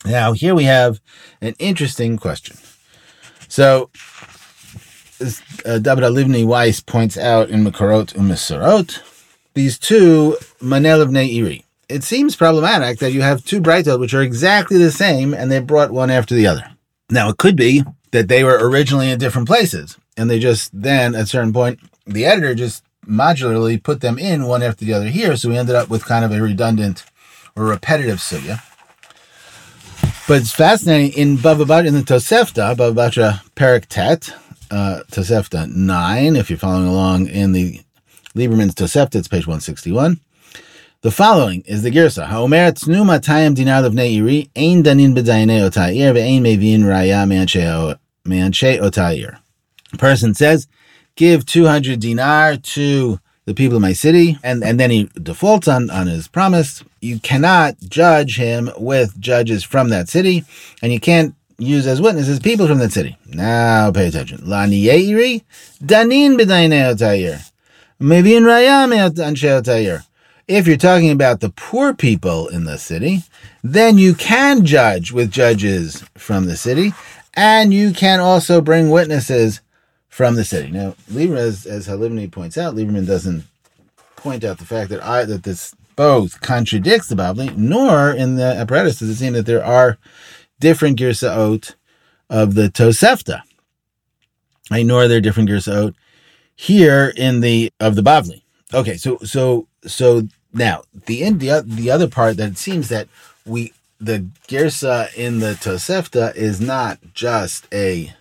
Now, 0.06 0.32
here 0.32 0.56
we 0.56 0.63
have 0.63 1.02
an 1.42 1.54
interesting 1.60 2.18
question. 2.18 2.58
So, 3.50 3.89
uh, 5.22 5.80
David 5.80 6.06
Halivni 6.06 6.46
Weiss 6.46 6.80
points 6.80 7.18
out 7.18 7.50
in 7.50 7.65
Mekorot 7.65 8.13
Umesorot, 8.13 9.02
these 9.56 9.78
two 9.78 10.38
Manel 10.62 11.02
of 11.02 11.10
Ne'iri. 11.10 11.65
It 11.89 12.04
seems 12.04 12.38
problematic 12.38 13.00
that 13.00 13.12
you 13.12 13.22
have 13.22 13.44
two 13.44 13.60
Braitot 13.60 14.00
which 14.00 14.13
are 14.13 14.22
exactly 14.22 14.78
the 14.78 14.92
same 14.92 15.34
and 15.34 15.52
they 15.52 15.60
brought 15.60 15.92
one 15.92 16.10
after 16.10 16.36
the 16.36 16.48
other. 16.48 16.63
Now, 17.10 17.30
it 17.30 17.38
could 17.38 17.58
be 17.58 17.84
that 18.12 18.28
they 18.28 18.43
were 18.43 18.58
originally 18.60 19.10
in 19.10 19.19
different 19.19 19.48
places, 19.48 19.98
and 20.17 20.30
they 20.30 20.39
just 20.39 20.69
then, 20.74 21.15
at 21.15 21.24
a 21.24 21.28
certain 21.28 21.54
point, 21.54 21.80
the 22.06 22.26
editor 22.26 22.56
just 22.56 22.84
modularly 23.06 23.82
put 23.82 24.02
them 24.02 24.17
in 24.17 24.45
one 24.45 24.63
after 24.63 24.86
the 24.86 24.93
other 24.93 25.08
here, 25.08 25.36
so 25.36 25.50
we 25.50 25.58
ended 25.58 25.76
up 25.76 25.89
with 25.89 26.06
kind 26.06 26.26
of 26.26 26.32
a 26.32 26.41
redundant 26.41 27.06
or 27.56 27.65
repetitive 27.65 28.19
sugya. 28.19 28.62
But 30.28 30.41
it's 30.41 30.52
fascinating 30.52 31.13
in 31.13 31.38
Bava 31.38 31.86
in 31.86 31.95
the 31.95 32.02
Tosefta, 32.02 32.76
Bava 32.76 32.93
Batra 32.93 33.41
Perik 33.56 33.88
Tet, 33.88 34.34
uh, 34.69 35.02
Tosefta 35.12 35.67
9, 35.67 36.36
if 36.36 36.50
you're 36.50 36.60
following 36.60 36.88
along 36.88 37.28
in 37.28 37.52
the 37.52 37.82
Lieberman's 38.36 38.76
Tosefta, 38.76 39.15
it's 39.15 39.28
page 39.28 39.48
161. 39.48 40.19
The 41.01 41.12
following 41.12 41.62
is 41.62 41.81
the 41.81 41.91
girsa. 41.91 42.27
Haomer 42.27 42.73
tznu 42.73 43.05
matayim 43.05 43.55
dinar 43.55 43.89
levnei 43.89 44.17
iri, 44.17 44.49
ein 44.53 44.83
danin 44.83 45.15
b'dayne 45.15 45.62
otayir, 45.62 46.13
ve'ein 46.13 46.41
mevin 46.41 46.81
raya 46.81 47.25
me'anshe 47.25 48.81
otayir. 48.81 49.39
Person 49.97 50.33
says, 50.33 50.67
give 51.15 51.45
200 51.45 52.01
dinar 52.01 52.57
to 52.57 53.17
the 53.45 53.53
people 53.53 53.77
of 53.77 53.81
my 53.81 53.93
city, 53.93 54.38
and, 54.43 54.62
and 54.62 54.77
then 54.77 54.91
he 54.91 55.09
defaults 55.23 55.69
on, 55.69 55.89
on 55.89 56.07
his 56.07 56.27
promise. 56.27 56.83
You 56.99 57.19
cannot 57.19 57.77
judge 57.79 58.35
him 58.35 58.69
with 58.77 59.17
judges 59.21 59.63
from 59.63 59.88
that 59.91 60.09
city, 60.09 60.43
and 60.81 60.91
you 60.91 60.99
can't 60.99 61.33
use 61.57 61.88
as 61.88 62.01
witnesses 62.01 62.41
people 62.41 62.67
from 62.67 62.79
that 62.79 62.91
city. 62.91 63.17
Now 63.25 63.89
pay 63.93 64.09
attention. 64.09 64.39
Yeiri, 64.39 65.43
danin 65.81 66.38
b'dayne 66.38 66.93
otayir. 66.93 67.49
Mevin 68.01 68.43
raya 68.43 68.89
me'anshe 68.89 69.62
otayir 69.62 70.03
if 70.49 70.65
you're 70.65 70.77
talking 70.77 71.12
about 71.12 71.41
the 71.41 71.51
poor 71.51 71.93
people 71.93 72.47
in 72.47 72.63
the 72.63 72.79
city, 72.79 73.21
then 73.63 73.99
you 73.99 74.15
can 74.15 74.65
judge 74.65 75.12
with 75.12 75.29
judges 75.31 76.03
from 76.15 76.47
the 76.47 76.57
city, 76.57 76.91
and 77.35 77.71
you 77.71 77.93
can 77.93 78.19
also 78.19 78.59
bring 78.59 78.89
witnesses 78.89 79.62
from 80.07 80.33
the 80.33 80.43
city. 80.43 80.71
Now, 80.71 80.95
Lieberman, 81.09 81.38
as, 81.38 81.67
as 81.67 81.88
Halivni 81.88 82.31
points 82.31 82.57
out, 82.57 82.75
Lieberman 82.75 83.05
doesn't 83.05 83.43
point 84.15 84.43
out 84.43 84.57
the 84.57 84.65
fact 84.65 84.89
that 84.89 85.03
I 85.03 85.23
that 85.23 85.43
this 85.43 85.75
both 85.95 86.41
contradicts 86.41 87.09
the 87.09 87.15
Bavli, 87.15 87.55
nor 87.55 88.09
in 88.09 88.35
the 88.35 88.55
apparatus 88.55 88.99
does 88.99 89.09
it 89.09 89.15
seem 89.15 89.33
that 89.33 89.45
there 89.45 89.63
are 89.63 89.99
different 90.59 90.97
girsaot 90.97 91.75
of 92.27 92.55
the 92.55 92.69
Tosefta. 92.69 93.43
I 94.71 94.81
nor 94.81 95.07
there 95.07 95.19
are 95.19 95.21
different 95.21 95.49
girsaot 95.49 95.93
here 96.55 97.13
in 97.15 97.41
the 97.41 97.71
of 97.79 97.95
the 97.95 98.01
Bavli. 98.01 98.41
Okay, 98.73 98.97
so 98.97 99.17
so 99.19 99.67
so 99.85 100.27
now, 100.53 100.83
the 101.05 101.23
in 101.23 101.39
the, 101.39 101.63
the 101.65 101.91
other 101.91 102.07
part 102.07 102.38
that 102.38 102.51
it 102.51 102.57
seems 102.57 102.89
that 102.89 103.07
we 103.45 103.73
the 103.99 104.25
girsa 104.47 105.13
in 105.15 105.39
the 105.39 105.53
Tosefta 105.53 106.35
is 106.35 106.62
not 106.62 106.99
just 107.13 107.67
a 107.73 108.13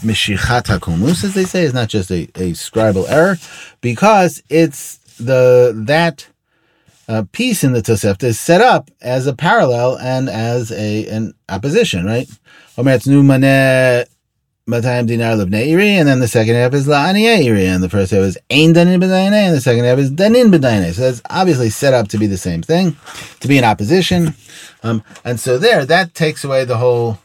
Mishichat 0.00 0.64
HaKulmus, 0.64 1.22
as 1.22 1.34
they 1.34 1.44
say, 1.44 1.62
is 1.62 1.74
not 1.74 1.88
just 1.88 2.10
a, 2.10 2.22
a 2.34 2.52
scribal 2.52 3.08
error, 3.08 3.36
because 3.80 4.42
it's 4.48 4.96
the 5.18 5.72
that 5.86 6.26
uh, 7.08 7.24
piece 7.32 7.62
in 7.62 7.72
the 7.72 7.82
Tosefta 7.82 8.24
is 8.24 8.40
set 8.40 8.60
up 8.60 8.90
as 9.00 9.26
a 9.26 9.34
parallel 9.34 9.98
and 9.98 10.28
as 10.28 10.72
a 10.72 11.06
an 11.08 11.34
opposition, 11.48 12.04
right? 12.04 12.28
Matayim 14.68 15.08
dinar 15.08 15.34
lebnei 15.34 15.72
and 15.98 16.06
then 16.06 16.20
the 16.20 16.28
second 16.28 16.54
half 16.54 16.72
is 16.72 16.86
la'aniyeh 16.86 17.46
iri, 17.46 17.66
and 17.66 17.82
the 17.82 17.88
first 17.88 18.12
half 18.12 18.20
is 18.20 18.38
ein 18.48 18.72
danin 18.72 19.02
b'dayne, 19.02 19.32
and 19.32 19.56
the 19.56 19.60
second 19.60 19.84
half 19.84 19.98
is 19.98 20.08
danin 20.12 20.54
b'dayne. 20.54 20.92
So 20.92 21.02
that's 21.02 21.20
obviously 21.28 21.68
set 21.68 21.92
up 21.92 22.06
to 22.08 22.18
be 22.18 22.28
the 22.28 22.38
same 22.38 22.62
thing, 22.62 22.96
to 23.40 23.48
be 23.48 23.58
in 23.58 23.64
opposition, 23.64 24.34
um, 24.84 25.02
and 25.24 25.40
so 25.40 25.58
there 25.58 25.84
that 25.84 26.14
takes 26.14 26.44
away 26.44 26.64
the 26.64 26.76
whole 26.76 27.18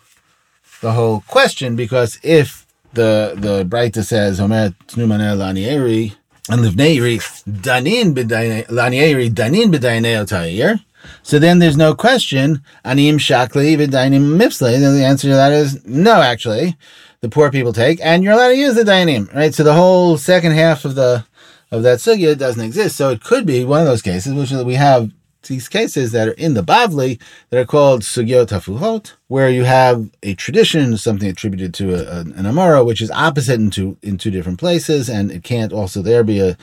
the 0.81 0.93
whole 0.93 1.21
question 1.27 1.75
because 1.75 2.19
if 2.23 2.65
the 2.93 3.35
the 3.37 3.63
Breita 3.63 4.03
says 4.03 4.39
Homer 4.39 4.73
tnumaneh 4.87 5.37
la'aniyeh 5.37 6.15
and 6.49 6.61
livnei 6.61 6.95
iri 6.95 7.19
danin 7.47 8.15
b'dayne 8.15 8.65
la'aniyeh 8.65 9.31
danin 9.31 9.71
b'dayne 9.71 10.25
otayir. 10.25 10.83
So 11.21 11.37
then 11.37 11.59
there's 11.59 11.77
no 11.77 11.93
question, 11.93 12.63
anim 12.83 13.19
shakli 13.19 13.77
v'dainim 13.77 14.37
mipsle. 14.39 14.71
Then 14.79 14.95
the 14.97 15.05
answer 15.05 15.27
to 15.27 15.35
that 15.35 15.51
is 15.53 15.85
no, 15.85 16.19
actually 16.23 16.75
the 17.21 17.29
poor 17.29 17.51
people 17.51 17.73
take, 17.73 17.99
and 18.03 18.23
you're 18.23 18.33
allowed 18.33 18.49
to 18.49 18.57
use 18.57 18.75
the 18.75 18.83
dayanim, 18.83 19.33
right? 19.33 19.53
So 19.53 19.63
the 19.63 19.73
whole 19.73 20.17
second 20.17 20.53
half 20.53 20.85
of 20.85 20.95
the 20.95 21.25
of 21.71 21.83
that 21.83 21.99
sugya 21.99 22.37
doesn't 22.37 22.63
exist. 22.63 22.95
So 22.95 23.09
it 23.09 23.23
could 23.23 23.45
be 23.45 23.65
one 23.65 23.81
of 23.81 23.87
those 23.87 24.01
cases, 24.01 24.33
which 24.33 24.51
we 24.51 24.75
have 24.75 25.11
these 25.47 25.67
cases 25.67 26.11
that 26.11 26.27
are 26.27 26.33
in 26.33 26.53
the 26.53 26.63
Bavli 26.63 27.19
that 27.49 27.59
are 27.59 27.65
called 27.65 28.01
sugyot 28.01 28.47
hafuhot, 28.47 29.13
where 29.27 29.49
you 29.49 29.63
have 29.63 30.09
a 30.23 30.35
tradition, 30.35 30.97
something 30.97 31.29
attributed 31.29 31.73
to 31.75 31.93
a, 31.93 32.21
an 32.21 32.33
Amora, 32.33 32.85
which 32.85 33.01
is 33.01 33.11
opposite 33.11 33.59
in 33.59 33.69
two, 33.69 33.97
in 34.01 34.17
two 34.17 34.31
different 34.31 34.59
places, 34.59 35.09
and 35.09 35.31
it 35.31 35.43
can't 35.43 35.73
also 35.73 36.01
there 36.01 36.23
be 36.23 36.39
a 36.39 36.57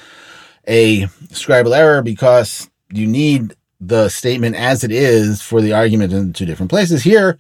a 0.67 1.03
scribal 1.29 1.77
error 1.77 2.01
because 2.01 2.71
you 2.91 3.07
need 3.07 3.55
the 3.81 4.09
statement 4.09 4.57
as 4.57 4.83
it 4.83 4.91
is 4.91 5.43
for 5.43 5.61
the 5.61 5.75
argument 5.75 6.13
in 6.13 6.33
two 6.33 6.47
different 6.47 6.71
places. 6.71 7.03
Here, 7.03 7.37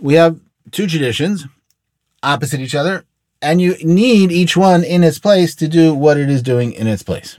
we 0.00 0.14
have 0.14 0.40
two 0.72 0.88
traditions 0.88 1.46
opposite 2.24 2.60
each 2.60 2.74
other, 2.74 3.04
and 3.40 3.60
you 3.60 3.76
need 3.82 4.32
each 4.32 4.56
one 4.56 4.82
in 4.82 5.04
its 5.04 5.18
place 5.18 5.54
to 5.56 5.68
do 5.68 5.94
what 5.94 6.16
it 6.16 6.30
is 6.30 6.42
doing 6.42 6.72
in 6.72 6.86
its 6.86 7.02
place. 7.02 7.38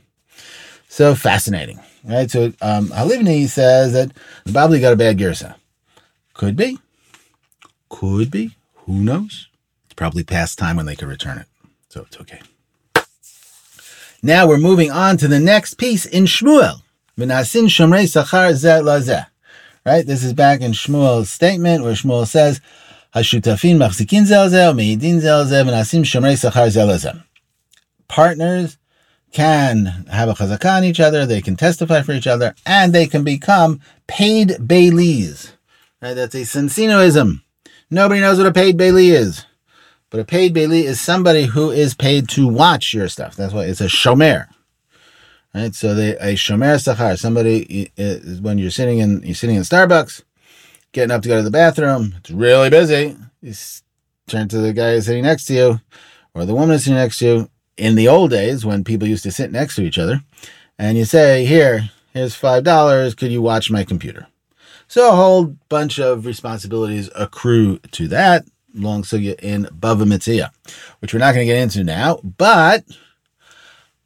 So 0.88 1.16
fascinating, 1.16 1.80
right? 2.04 2.30
So 2.30 2.54
um, 2.62 2.88
Halivni 2.90 3.48
says 3.48 3.94
that 3.94 4.12
the 4.46 4.52
Babli 4.52 4.80
got 4.80 4.94
a 4.94 4.96
bad 4.96 5.18
girsa. 5.18 5.56
Could 6.34 6.56
be, 6.56 6.80
could 7.90 8.32
be. 8.32 8.56
Who 8.86 9.02
knows? 9.02 9.50
It's 9.86 9.94
probably 9.96 10.24
past 10.24 10.60
time 10.60 10.78
when 10.78 10.86
they 10.86 10.96
could 10.96 11.08
return 11.08 11.38
it, 11.40 11.48
so 11.90 12.02
it's 12.02 12.20
okay. 12.22 12.42
Now 14.22 14.48
we're 14.48 14.58
moving 14.58 14.92
on 14.92 15.18
to 15.18 15.28
the 15.28 15.40
next 15.40 15.76
piece 15.76 16.06
in 16.06 16.26
Shmuel. 16.26 16.82
V'nasin 17.18 17.66
shomrei 17.66 18.06
sachar 18.06 18.52
zeh. 18.54 19.26
Right? 19.86 20.06
This 20.06 20.24
is 20.24 20.34
back 20.34 20.62
in 20.62 20.72
Shmuel's 20.72 21.32
statement 21.32 21.84
where 21.84 21.94
Shmuel 21.94 22.26
says, 22.26 22.60
Hashutafin 23.16 23.78
machzikin 23.78 24.26
zel 24.26 24.50
zeh, 24.50 24.76
meidin 24.76 25.22
zel 25.22 25.46
zeh, 25.46 25.64
v'nasim 25.64 26.04
shomrei 26.04 26.36
sachar 26.36 26.68
zeh 26.68 26.86
lazeh. 26.86 27.24
Partners 28.10 28.78
can 29.32 29.86
have 30.12 30.28
a 30.28 30.34
chazakah 30.34 30.78
on 30.78 30.84
each 30.84 31.00
other, 31.00 31.26
they 31.26 31.42
can 31.42 31.56
testify 31.56 32.02
for 32.02 32.12
each 32.12 32.28
other, 32.28 32.54
and 32.66 32.92
they 32.94 33.08
can 33.08 33.24
become 33.24 33.80
paid 34.08 34.50
bailees. 34.60 35.54
Right? 36.02 36.14
That's 36.14 36.36
a 36.36 36.40
Sensinoism. 36.40 37.42
Nobody 37.90 38.20
knows 38.20 38.38
what 38.38 38.48
a 38.48 38.52
paid 38.52 38.78
bailee 38.78 39.12
is. 39.12 39.46
But 40.10 40.20
a 40.20 40.26
paid 40.26 40.54
bailee 40.54 40.84
is 40.84 41.00
somebody 41.00 41.46
who 41.46 41.72
is 41.72 41.94
paid 41.94 42.28
to 42.30 42.48
watch 42.48 42.94
your 42.94 43.08
stuff. 43.08 43.36
That's 43.36 43.54
why 43.54 43.64
it's 43.64 43.82
a 43.82 43.86
shomer. 43.86 44.48
Right? 45.54 45.74
So 45.74 45.96
they, 45.96 46.18
a 46.18 46.34
shomer 46.34 46.76
sachar, 46.76 47.18
somebody 47.18 47.92
is 47.96 48.42
when 48.42 48.58
you're 48.58 48.72
sitting 48.72 49.00
in 49.00 49.22
you're 49.24 49.36
sitting 49.36 49.56
in 49.56 49.64
Starbucks, 49.64 50.24
getting 50.96 51.12
up 51.12 51.22
to 51.22 51.28
go 51.28 51.36
to 51.36 51.44
the 51.44 51.52
bathroom. 51.52 52.16
It's 52.20 52.32
really 52.32 52.70
busy. 52.70 53.18
You 53.42 53.54
turn 54.28 54.48
to 54.48 54.60
the 54.60 54.72
guy 54.72 54.98
sitting 55.00 55.24
next 55.24 55.46
to 55.48 55.54
you, 55.54 55.82
or 56.34 56.46
the 56.46 56.56
woman 56.56 56.80
sitting 56.80 56.96
next 56.96 57.20
to 57.20 57.26
you. 57.26 57.50
In 57.78 57.96
the 57.96 58.08
old 58.08 58.32
days, 58.32 58.66
when 58.66 58.86
people 58.86 59.06
used 59.06 59.24
to 59.24 59.32
sit 59.32 59.52
next 59.52 59.76
to 59.76 59.84
each 59.84 59.98
other, 59.98 60.22
and 60.80 60.98
you 60.98 61.04
say, 61.04 61.46
"Here, 61.46 61.92
here's 62.14 62.34
five 62.34 62.64
dollars. 62.64 63.14
Could 63.14 63.34
you 63.34 63.42
watch 63.42 63.70
my 63.70 63.84
computer?" 63.84 64.28
So 64.88 65.12
a 65.12 65.16
whole 65.16 65.58
bunch 65.68 66.00
of 66.00 66.26
responsibilities 66.26 67.10
accrue 67.14 67.80
to 67.92 68.08
that 68.08 68.46
long 68.74 69.04
sugya 69.04 69.38
in 69.42 69.66
Bava 69.66 70.06
Metzia, 70.06 70.52
which 71.00 71.14
we're 71.14 71.20
not 71.20 71.34
going 71.34 71.46
to 71.46 71.54
get 71.54 71.62
into 71.62 71.84
now, 71.84 72.22
but 72.38 72.86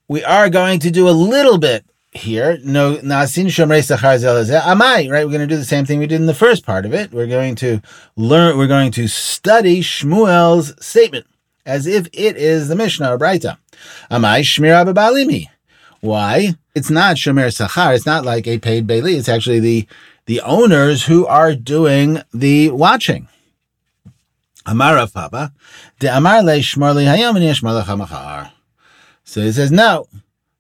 we 0.08 0.24
are 0.24 0.50
going 0.50 0.80
to 0.80 0.90
do 0.90 1.08
a 1.08 1.12
little 1.12 1.60
bit 1.60 1.86
here. 2.12 2.60
No, 2.64 2.96
shomrei 2.96 3.82
sachar 3.82 4.62
amai. 4.62 5.12
Right, 5.12 5.26
we're 5.26 5.32
going 5.32 5.40
to 5.40 5.48
do 5.48 5.58
the 5.58 5.66
same 5.66 5.86
thing 5.86 6.00
we 6.00 6.08
did 6.08 6.20
in 6.20 6.26
the 6.26 6.34
first 6.34 6.66
part 6.66 6.86
of 6.86 6.94
it. 6.94 7.12
We're 7.12 7.28
going 7.28 7.56
to 7.56 7.82
learn. 8.16 8.58
We're 8.58 8.68
going 8.68 8.92
to 8.94 9.08
study 9.08 9.82
Shmuel's 9.82 10.74
statement 10.86 11.28
as 11.66 11.86
if 11.86 12.08
it 12.14 12.36
is 12.38 12.68
the 12.68 12.76
Mishnah 12.76 13.14
or 13.14 13.18
Braita. 13.18 13.58
Amai 14.10 14.42
shmira 14.42 14.92
babalimi. 14.92 15.48
Why? 16.02 16.56
It's 16.74 16.90
not 16.90 17.18
shomer 17.18 17.48
sachar. 17.48 17.96
It's 17.96 18.06
not 18.06 18.26
like 18.26 18.48
a 18.48 18.58
paid 18.58 18.88
bailey. 18.88 19.16
It's 19.16 19.30
actually 19.30 19.60
the 19.60 19.88
the 20.26 20.42
owners 20.42 21.06
who 21.06 21.26
are 21.26 21.56
doing 21.56 22.22
the 22.34 22.70
watching. 22.70 23.28
Amar 24.66 25.08
Papa, 25.08 25.52
de 26.00 26.16
Amar 26.16 26.44
le 26.44 26.60
shmarli 26.60 27.06
hayom 27.06 27.36
and 27.36 28.52
so 29.24 29.42
he 29.42 29.52
says 29.52 29.72
no, 29.72 30.08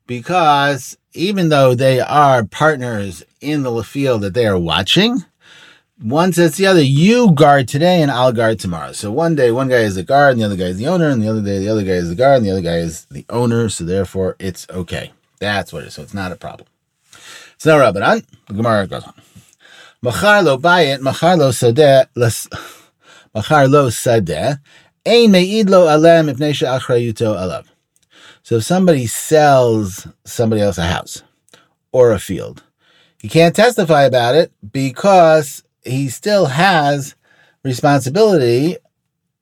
because 0.05 0.97
even 1.13 1.49
though 1.49 1.75
they 1.75 1.99
are 1.99 2.45
partners 2.45 3.23
in 3.41 3.63
the 3.63 3.83
field 3.83 4.21
that 4.21 4.33
they 4.33 4.45
are 4.45 4.59
watching, 4.59 5.23
one 6.01 6.31
says 6.31 6.55
the 6.55 6.65
other, 6.65 6.81
you 6.81 7.33
guard 7.33 7.67
today 7.67 8.01
and 8.01 8.09
I'll 8.09 8.31
guard 8.31 8.59
tomorrow. 8.59 8.93
So 8.93 9.11
one 9.11 9.35
day 9.35 9.51
one 9.51 9.67
guy 9.67 9.79
is 9.79 9.95
the 9.95 10.03
guard 10.03 10.33
and 10.33 10.41
the 10.41 10.45
other 10.45 10.55
guy 10.55 10.65
is 10.65 10.77
the 10.77 10.87
owner, 10.87 11.09
and 11.09 11.21
the 11.21 11.27
other 11.27 11.41
day 11.41 11.59
the 11.59 11.69
other 11.69 11.83
guy 11.83 11.91
is 11.91 12.09
the 12.09 12.15
guard 12.15 12.37
and 12.37 12.45
the 12.45 12.51
other 12.51 12.61
guy 12.61 12.77
is 12.77 13.05
the 13.05 13.25
owner. 13.29 13.67
So 13.69 13.83
therefore 13.83 14.35
it's 14.39 14.65
okay. 14.69 15.11
That's 15.39 15.73
what 15.73 15.83
it 15.83 15.87
is. 15.87 15.95
So 15.95 16.03
it's 16.03 16.13
not 16.13 16.31
a 16.31 16.35
problem. 16.35 16.67
So 17.57 17.77
now 17.77 17.91
Rabbanan, 17.91 18.25
the 18.47 18.53
Gemara 18.53 18.87
goes 18.87 19.03
on. 19.03 19.13
Machar 20.01 20.43
lo 20.43 20.57
bayit, 20.57 21.01
machar 21.01 21.35
lo 21.35 21.49
sadeh, 21.49 22.07
machar 23.35 23.67
lo 23.67 23.89
sadeh, 23.89 24.59
ein 25.05 25.31
me'id 25.31 25.69
lo 25.69 25.89
alem 25.89 26.27
ifnei 26.27 26.53
she'achrayuto 26.53 27.35
alav. 27.35 27.65
So 28.49 28.55
if 28.55 28.63
somebody 28.63 29.05
sells 29.05 30.07
somebody 30.25 30.63
else 30.63 30.79
a 30.79 30.85
house 30.85 31.21
or 31.91 32.11
a 32.11 32.17
field, 32.17 32.63
he 33.19 33.29
can't 33.29 33.55
testify 33.55 34.05
about 34.05 34.33
it 34.33 34.51
because 34.71 35.61
he 35.85 36.09
still 36.09 36.47
has 36.47 37.13
responsibility 37.63 38.77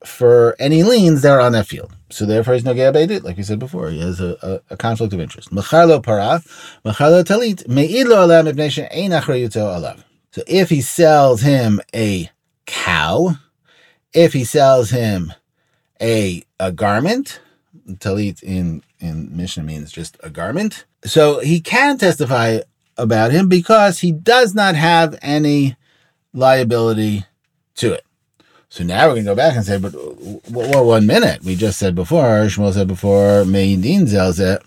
for 0.04 0.54
any 0.58 0.82
liens 0.82 1.22
that 1.22 1.32
are 1.32 1.40
on 1.40 1.52
that 1.52 1.66
field. 1.66 1.96
So 2.10 2.26
therefore, 2.26 2.52
he's 2.52 2.64
no 2.64 2.74
it, 2.74 3.24
like 3.24 3.38
we 3.38 3.42
said 3.44 3.58
before. 3.58 3.88
He 3.88 3.98
has 4.00 4.20
a, 4.20 4.36
a, 4.42 4.74
a 4.74 4.76
conflict 4.76 5.14
of 5.14 5.20
interest. 5.20 5.48
Talit, 5.48 6.02
alav. 9.54 10.04
So 10.32 10.42
if 10.46 10.68
he 10.68 10.82
sells 10.82 11.40
him 11.40 11.80
a 11.94 12.28
cow, 12.66 13.36
if 14.12 14.34
he 14.34 14.44
sells 14.44 14.90
him 14.90 15.32
a 15.98 16.44
a 16.60 16.72
garment, 16.72 17.40
talit 17.88 18.42
in 18.42 18.82
in 19.00 19.36
Mishnah 19.36 19.62
means 19.62 19.92
just 19.92 20.16
a 20.22 20.30
garment. 20.30 20.84
So 21.04 21.40
he 21.40 21.60
can 21.60 21.98
testify 21.98 22.60
about 22.96 23.30
him 23.30 23.48
because 23.48 24.00
he 24.00 24.12
does 24.12 24.54
not 24.54 24.74
have 24.74 25.18
any 25.22 25.76
liability 26.32 27.24
to 27.76 27.92
it. 27.92 28.04
So 28.70 28.84
now 28.84 29.06
we're 29.06 29.14
going 29.14 29.24
to 29.24 29.30
go 29.30 29.34
back 29.34 29.56
and 29.56 29.64
say, 29.64 29.78
but 29.78 29.94
well, 30.50 30.84
one 30.84 31.06
minute. 31.06 31.42
We 31.42 31.56
just 31.56 31.78
said 31.78 31.94
before, 31.94 32.22
Shmuel 32.22 32.74
said 32.74 32.88
before, 32.88 33.44
Meidin 33.44 34.02
Zelzeh. 34.02 34.62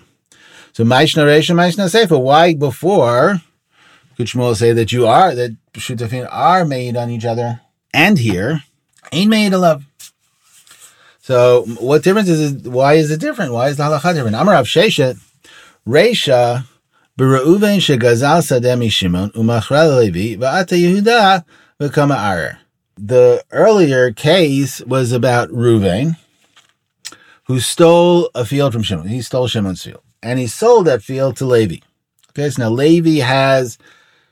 So 0.74 0.84
Maishna 0.84 1.24
Reisha, 1.24 1.56
Maishna 1.56 1.90
Sefer. 1.90 2.18
Why 2.18 2.56
before 2.56 3.42
could 4.18 4.28
Shmuel 4.28 4.56
say 4.56 4.72
that 4.72 4.92
you 4.92 5.06
are, 5.06 5.36
that 5.36 5.56
Shutafin 5.74 6.28
are 6.32 6.66
made 6.66 6.98
on 6.98 7.10
each 7.12 7.26
other? 7.26 7.62
And 7.94 8.18
here, 8.18 8.64
ain't 9.12 9.30
made 9.30 9.54
a 9.54 9.58
love. 9.58 9.86
So 11.22 11.66
what 11.80 12.04
difference 12.04 12.30
is 12.30 12.52
it? 12.52 12.68
Why 12.68 12.96
is 12.96 13.12
it 13.12 13.20
different? 13.20 13.54
Why 13.54 13.70
is 13.70 13.78
the 13.78 13.84
halacha 13.84 14.14
different? 14.16 14.36
Amar 14.36 14.56
Rav 14.56 14.66
Sheshet, 14.66 15.20
Reisha, 15.88 16.66
Bereuven 17.18 17.78
shegazal 17.78 18.42
sademi 18.42 18.92
Shimon 18.92 19.30
umachra 19.32 20.00
Levi 20.00 20.36
va'ata 20.42 20.76
Yehuda 20.76 21.46
v'kama 21.80 22.18
arer. 22.18 22.58
The 22.98 23.44
earlier 23.52 24.12
case 24.12 24.82
was 24.82 25.12
about 25.12 25.50
Reuven, 25.50 26.18
who 27.44 27.60
stole 27.60 28.32
a 28.34 28.44
field 28.44 28.74
from 28.74 28.82
Shimon. 28.82 29.08
He 29.08 29.22
stole 29.22 29.48
Shimon's 29.48 29.84
field, 29.84 30.02
and 30.24 30.40
he 30.40 30.48
sold 30.48 30.88
that 30.88 31.04
field 31.04 31.38
to 31.38 31.46
Levi. 31.46 31.78
Okay, 32.30 32.50
so 32.50 32.64
now 32.64 32.70
Levi 32.70 33.20
has 33.24 33.78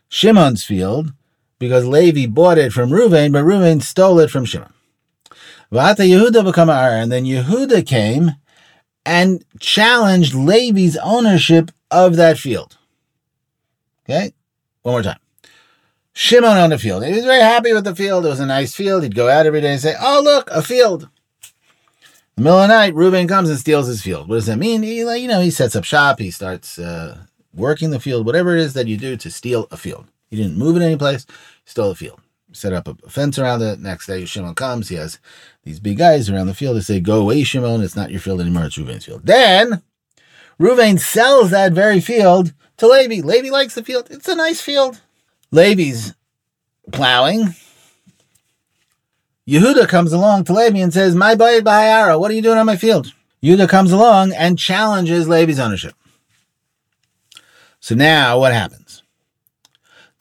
Shimon's 0.07 0.63
field 0.63 1.13
because 1.59 1.85
Levi 1.85 2.25
bought 2.25 2.57
it 2.57 2.73
from 2.73 2.89
Reuven, 2.89 3.31
but 3.31 3.43
Reuven 3.43 3.83
stole 3.83 4.19
it 4.19 4.31
from 4.31 4.45
Shimon. 4.45 4.73
Vata 5.71 6.07
Yehuda 6.07 6.43
become 6.43 6.69
Ar, 6.69 6.91
and 6.91 7.11
then 7.11 7.25
Yehuda 7.25 7.85
came 7.85 8.31
and 9.05 9.43
challenged 9.59 10.33
Levi's 10.33 10.97
ownership 10.97 11.71
of 11.91 12.15
that 12.15 12.37
field. 12.37 12.77
Okay, 14.03 14.33
one 14.81 14.93
more 14.93 15.03
time. 15.03 15.19
Shimon 16.13 16.57
on 16.57 16.71
the 16.71 16.77
field. 16.77 17.05
He 17.05 17.13
was 17.13 17.23
very 17.23 17.41
happy 17.41 17.71
with 17.71 17.83
the 17.83 17.95
field. 17.95 18.25
It 18.25 18.29
was 18.29 18.39
a 18.39 18.45
nice 18.45 18.75
field. 18.75 19.03
He'd 19.03 19.15
go 19.15 19.29
out 19.29 19.45
every 19.45 19.61
day 19.61 19.71
and 19.71 19.81
say, 19.81 19.95
"Oh, 20.01 20.21
look, 20.23 20.49
a 20.51 20.61
field." 20.61 21.03
In 21.03 22.43
the 22.43 22.49
middle 22.49 22.59
of 22.59 22.67
the 22.67 22.73
night, 22.73 22.95
Reuben 22.95 23.27
comes 23.27 23.49
and 23.49 23.59
steals 23.59 23.87
his 23.87 24.01
field. 24.01 24.27
What 24.27 24.35
does 24.35 24.45
that 24.47 24.57
mean? 24.57 24.81
He, 24.81 24.99
you 24.99 25.27
know, 25.27 25.41
he 25.41 25.51
sets 25.51 25.75
up 25.75 25.83
shop. 25.83 26.19
He 26.19 26.31
starts 26.31 26.79
uh, 26.79 27.19
working 27.53 27.91
the 27.91 27.99
field. 27.99 28.25
Whatever 28.25 28.55
it 28.55 28.61
is 28.61 28.73
that 28.73 28.87
you 28.87 28.97
do 28.97 29.17
to 29.17 29.29
steal 29.29 29.67
a 29.71 29.77
field. 29.77 30.07
He 30.29 30.37
didn't 30.37 30.57
move 30.57 30.75
it 30.75 30.81
any 30.81 30.95
place. 30.97 31.25
He 31.63 31.69
stole 31.69 31.91
a 31.91 31.95
field. 31.95 32.21
Set 32.51 32.73
up 32.73 32.87
a 32.87 32.95
fence 33.09 33.37
around 33.37 33.61
it. 33.61 33.79
Next 33.79 34.07
day, 34.07 34.25
Shimon 34.25 34.55
comes. 34.55 34.89
He 34.89 34.95
has 34.95 35.19
these 35.69 35.79
big 35.79 35.97
guys 35.97 36.29
around 36.29 36.47
the 36.47 36.53
field. 36.53 36.75
They 36.75 36.81
say, 36.81 36.99
"Go 36.99 37.21
away, 37.21 37.43
Shimon. 37.43 37.81
It's 37.81 37.95
not 37.95 38.11
your 38.11 38.19
field 38.19 38.41
anymore. 38.41 38.65
It's 38.65 38.77
Reuven's 38.77 39.05
field." 39.05 39.21
Then 39.23 39.81
Reuven 40.59 40.99
sells 40.99 41.51
that 41.51 41.71
very 41.73 42.01
field 42.01 42.53
to 42.77 42.87
Levi. 42.87 43.25
Levi 43.25 43.49
likes 43.49 43.75
the 43.75 43.83
field. 43.83 44.07
It's 44.09 44.27
a 44.27 44.35
nice 44.35 44.59
field. 44.59 44.99
Levi's 45.51 46.13
plowing. 46.91 47.55
Yehuda 49.47 49.87
comes 49.87 50.11
along 50.11 50.43
to 50.45 50.53
Levi 50.53 50.79
and 50.79 50.93
says, 50.93 51.15
"My 51.15 51.35
boy 51.35 51.61
Bahayara, 51.61 52.19
what 52.19 52.29
are 52.31 52.35
you 52.35 52.41
doing 52.41 52.57
on 52.57 52.65
my 52.65 52.75
field?" 52.75 53.13
Yehuda 53.43 53.69
comes 53.69 53.91
along 53.91 54.33
and 54.33 54.59
challenges 54.59 55.27
Levi's 55.27 55.59
ownership. 55.59 55.93
So 57.79 57.95
now 57.95 58.39
what 58.39 58.53
happens? 58.53 58.78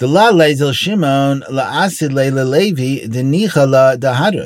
Shimon 0.01 1.43
asid 1.43 2.13
Levi. 2.13 3.07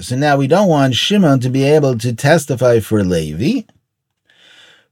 So 0.01 0.17
now 0.17 0.37
we 0.37 0.47
don't 0.47 0.69
want 0.69 0.95
Shimon 0.95 1.41
to 1.41 1.51
be 1.51 1.65
able 1.65 1.99
to 1.99 2.15
testify 2.15 2.81
for 2.81 3.05
Levi 3.05 3.63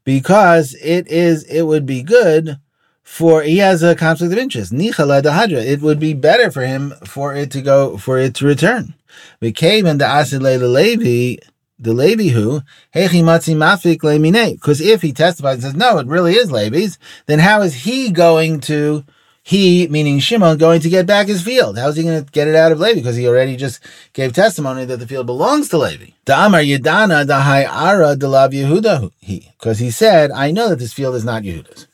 because 0.05 0.75
it 0.83 1.09
is 1.09 1.44
it 1.44 1.62
would 1.62 1.87
be 1.87 2.03
good 2.03 2.59
for 3.03 3.42
he 3.42 3.59
has 3.59 3.83
a 3.83 3.94
conflict 3.94 4.33
of 4.35 4.38
interest. 4.38 4.73
Nichala 4.73 5.23
dahadra. 5.23 5.64
It 5.64 5.81
would 5.81 5.99
be 5.99 6.12
better 6.12 6.51
for 6.51 6.66
him 6.66 6.92
for 7.05 7.35
it 7.35 7.51
to 7.53 7.62
go 7.62 7.96
for 7.96 8.18
it 8.18 8.35
to 8.37 8.46
return. 8.46 8.94
We 9.40 9.53
came 9.53 9.87
and 9.87 10.01
the 10.01 10.59
the 10.61 10.68
Levi 10.68 11.37
the 11.79 11.94
Levi 11.94 12.29
who 12.29 12.61
hechi 12.94 13.23
matzi 13.23 13.57
mafik 13.57 14.01
lemine. 14.01 14.53
Because 14.53 14.83
if 14.83 15.01
he 15.01 15.12
testifies 15.12 15.55
and 15.55 15.62
says 15.62 15.75
no, 15.75 15.99
it 15.99 16.07
really 16.07 16.35
is 16.35 16.53
Levi's, 16.53 16.99
then 17.25 17.38
how 17.38 17.62
is 17.62 17.75
he 17.75 18.11
going 18.11 18.61
to? 18.61 19.05
He, 19.50 19.88
meaning 19.88 20.20
Shimon, 20.20 20.58
going 20.58 20.80
to 20.80 20.88
get 20.88 21.06
back 21.08 21.26
his 21.26 21.42
field. 21.42 21.76
How's 21.76 21.96
he 21.96 22.04
going 22.04 22.24
to 22.24 22.30
get 22.30 22.46
it 22.46 22.54
out 22.54 22.70
of 22.70 22.78
Levi? 22.78 23.00
Because 23.00 23.16
he 23.16 23.26
already 23.26 23.56
just 23.56 23.80
gave 24.12 24.32
testimony 24.32 24.84
that 24.84 24.98
the 24.98 25.08
field 25.08 25.26
belongs 25.26 25.68
to 25.70 25.78
Levi. 25.78 26.12
Da'amar 26.24 26.64
Yedana 26.64 27.26
dahai 27.26 27.68
ara 27.68 28.14
delav 28.14 28.52
Yehuda. 28.52 29.10
He, 29.18 29.50
because 29.58 29.80
he 29.80 29.90
said, 29.90 30.30
I 30.30 30.52
know 30.52 30.68
that 30.68 30.78
this 30.78 30.92
field 30.92 31.16
is 31.16 31.24
not 31.24 31.42
Yehuda's. 31.42 31.88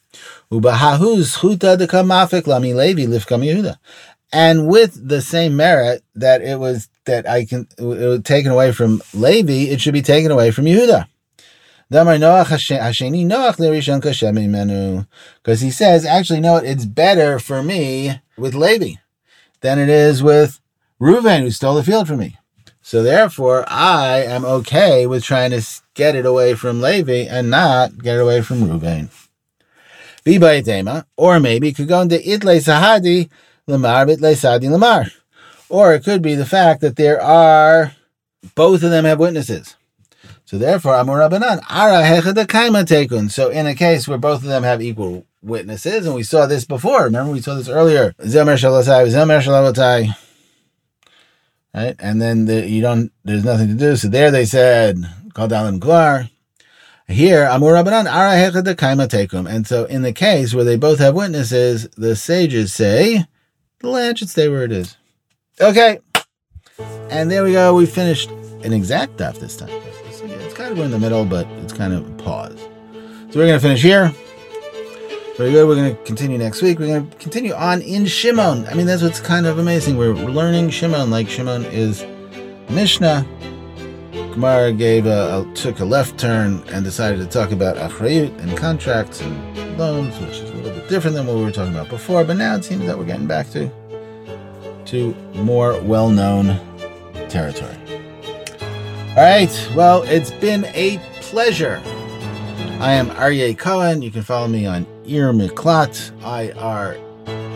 Ubahahuz 0.53 1.39
chuta 1.39 1.79
dekamafik 1.79 2.47
lami 2.47 2.75
Levi 2.75 3.07
lifkam 3.07 3.43
Yehuda. 3.43 3.79
And 4.31 4.69
with 4.69 5.09
the 5.09 5.23
same 5.23 5.57
merit 5.57 6.05
that 6.15 6.43
it 6.43 6.61
was 6.61 6.91
that 7.07 7.27
I 7.27 7.47
can 7.47 7.67
it 7.79 7.83
was 7.83 8.21
taken 8.21 8.53
away 8.53 8.73
from 8.73 9.01
Levi, 9.15 9.73
it 9.73 9.81
should 9.81 9.95
be 9.95 10.03
taken 10.03 10.31
away 10.31 10.51
from 10.51 10.67
Yehuda. 10.67 11.07
Because 11.89 12.11
he 15.61 15.71
says, 15.71 16.05
actually, 16.05 16.41
no, 16.41 16.57
it's 16.57 16.85
better 16.85 17.39
for 17.39 17.63
me 17.63 18.21
with 18.37 18.55
Levi 18.55 18.95
than 19.61 19.79
it 19.79 19.89
is 19.89 20.23
with 20.23 20.61
Reuven, 21.01 21.41
who 21.41 21.51
stole 21.51 21.77
the 21.77 21.85
field 21.85 22.09
from 22.09 22.19
me. 22.19 22.39
So 22.83 23.03
therefore, 23.03 23.65
I 23.69 24.23
am 24.23 24.45
okay 24.45 25.07
with 25.07 25.23
trying 25.25 25.51
to 25.53 25.63
get 25.95 26.15
it 26.15 26.27
away 26.27 26.55
from 26.55 26.81
Levi 26.81 27.27
and 27.29 27.51
not 27.51 27.99
get 27.99 28.17
it 28.17 28.23
away 28.23 28.43
from 28.43 28.63
Reuven. 28.63 29.11
Or 31.17 31.39
maybe 31.39 31.73
could 31.73 31.89
go 31.89 32.01
into 32.01 32.17
Itle 32.17 32.61
Sahadi 32.61 33.31
Lamar 33.69 34.07
Bitle 34.07 34.35
Sadi 34.35 34.69
Lamar. 34.69 35.07
Or 35.69 35.95
it 35.95 36.03
could 36.05 36.21
be 36.23 36.35
the 36.35 36.47
fact 36.47 36.81
that 36.81 36.97
there 36.97 37.23
are 37.23 37.93
both 38.57 38.83
of 38.83 38.91
them 38.91 39.05
have 39.05 39.21
witnesses. 39.21 39.76
So 40.47 40.59
therefore, 40.59 40.95
Amur 40.95 41.19
Rabbanan, 41.19 41.61
Ara 41.69 42.05
Hechadakaima 42.05 42.85
Tekun. 42.85 43.33
So 43.33 43.51
in 43.51 43.67
a 43.67 43.75
case 43.75 44.07
where 44.07 44.17
both 44.17 44.43
of 44.43 44.49
them 44.49 44.63
have 44.63 44.81
equal 44.81 45.27
witnesses, 45.43 46.07
and 46.07 46.15
we 46.15 46.23
saw 46.23 46.47
this 46.47 46.65
before. 46.65 47.03
Remember, 47.03 47.33
we 47.33 47.41
saw 47.41 47.57
this 47.57 47.69
earlier. 47.69 48.13
Zemer 48.21 48.55
Shalasai, 48.55 49.09
Zemer 49.09 49.43
Shalavatai. 49.43 50.17
Right? 51.75 51.97
And 51.99 52.23
then 52.23 52.45
the, 52.45 52.65
you 52.65 52.81
don't, 52.81 53.11
there's 53.25 53.45
nothing 53.45 53.67
to 53.69 53.75
do. 53.75 53.97
So 53.97 54.07
there 54.07 54.31
they 54.31 54.45
said, 54.45 55.05
call 55.35 55.49
down 55.49 55.81
Klar. 55.81 56.31
Here, 57.09 57.45
Amur 57.51 57.73
Rabbanan, 57.73 58.07
Ara 58.07 58.37
Hechadakaima 58.37 59.09
Tekum. 59.09 59.51
And 59.51 59.67
so 59.67 59.85
in 59.87 60.03
the 60.03 60.13
case 60.13 60.55
where 60.55 60.65
they 60.65 60.77
both 60.77 61.01
have 61.01 61.17
witnesses, 61.17 61.89
the 61.97 62.15
sages 62.15 62.73
say, 62.73 63.25
the 63.81 63.89
land 63.89 64.21
should 64.21 64.31
stay 64.31 64.49
where 64.49 64.63
it 64.63 64.71
is. 64.71 64.97
Okay. 65.61 65.99
And 67.11 67.33
there 67.33 67.43
we 67.43 67.53
go. 67.53 67.75
We 67.75 67.87
finished 67.87 68.31
an 68.63 68.73
exact 68.73 69.17
daf 69.17 69.41
this 69.41 69.57
time 69.57 69.96
kind 70.67 70.79
of 70.81 70.85
in 70.85 70.91
the 70.91 70.99
middle, 70.99 71.25
but 71.25 71.47
it's 71.63 71.73
kind 71.73 71.93
of 71.93 72.05
a 72.09 72.23
pause. 72.23 72.59
So 73.31 73.39
we're 73.39 73.47
going 73.47 73.53
to 73.53 73.61
finish 73.61 73.83
here. 73.83 74.13
Very 75.37 75.53
good. 75.53 75.69
We're 75.69 75.77
going 75.77 75.95
to 75.95 76.03
continue 76.03 76.39
next 76.39 76.61
week. 76.61 76.81
We're 76.81 76.89
going 76.89 77.09
to 77.09 77.17
continue 77.19 77.53
on 77.53 77.83
in 77.83 78.05
Shimon. 78.07 78.67
I 78.67 78.75
mean, 78.75 78.87
that's 78.87 79.03
what's 79.03 79.21
kind 79.21 79.47
of 79.47 79.59
amazing. 79.59 79.97
We're 79.97 80.15
learning 80.15 80.71
Shimon 80.71 81.09
like 81.11 81.29
Shimon 81.29 81.67
is 81.67 82.05
Mishnah. 82.69 83.25
Gemara 84.33 84.73
gave 84.73 85.07
a, 85.07 85.47
a, 85.49 85.55
took 85.55 85.79
a 85.79 85.85
left 85.85 86.19
turn 86.19 86.65
and 86.69 86.85
decided 86.85 87.21
to 87.21 87.27
talk 87.27 87.53
about 87.53 87.77
achrayut 87.77 88.37
and 88.41 88.57
contracts 88.57 89.21
and 89.21 89.79
loans, 89.79 90.19
which 90.19 90.39
is 90.39 90.51
a 90.51 90.55
little 90.55 90.81
bit 90.81 90.89
different 90.89 91.15
than 91.15 91.29
what 91.29 91.37
we 91.37 91.45
were 91.45 91.53
talking 91.53 91.75
about 91.75 91.89
before. 91.91 92.25
But 92.25 92.39
now 92.39 92.57
it 92.57 92.65
seems 92.65 92.87
that 92.87 92.99
we're 92.99 93.05
getting 93.05 93.29
back 93.29 93.51
to 93.51 93.71
to 94.87 95.15
more 95.35 95.81
well-known 95.83 96.59
territory. 97.29 97.77
All 99.17 99.23
right. 99.23 99.71
Well, 99.75 100.03
it's 100.03 100.31
been 100.31 100.67
a 100.75 100.99
pleasure. 101.23 101.81
I 102.81 102.93
am 102.93 103.09
Aryeh 103.09 103.57
Cohen. 103.57 104.03
You 104.03 104.11
can 104.11 104.21
follow 104.21 104.47
me 104.47 104.67
on 104.67 104.85
Ir 105.07 105.33
Miklat, 105.33 106.13
I 106.23 106.53
R 106.53 106.99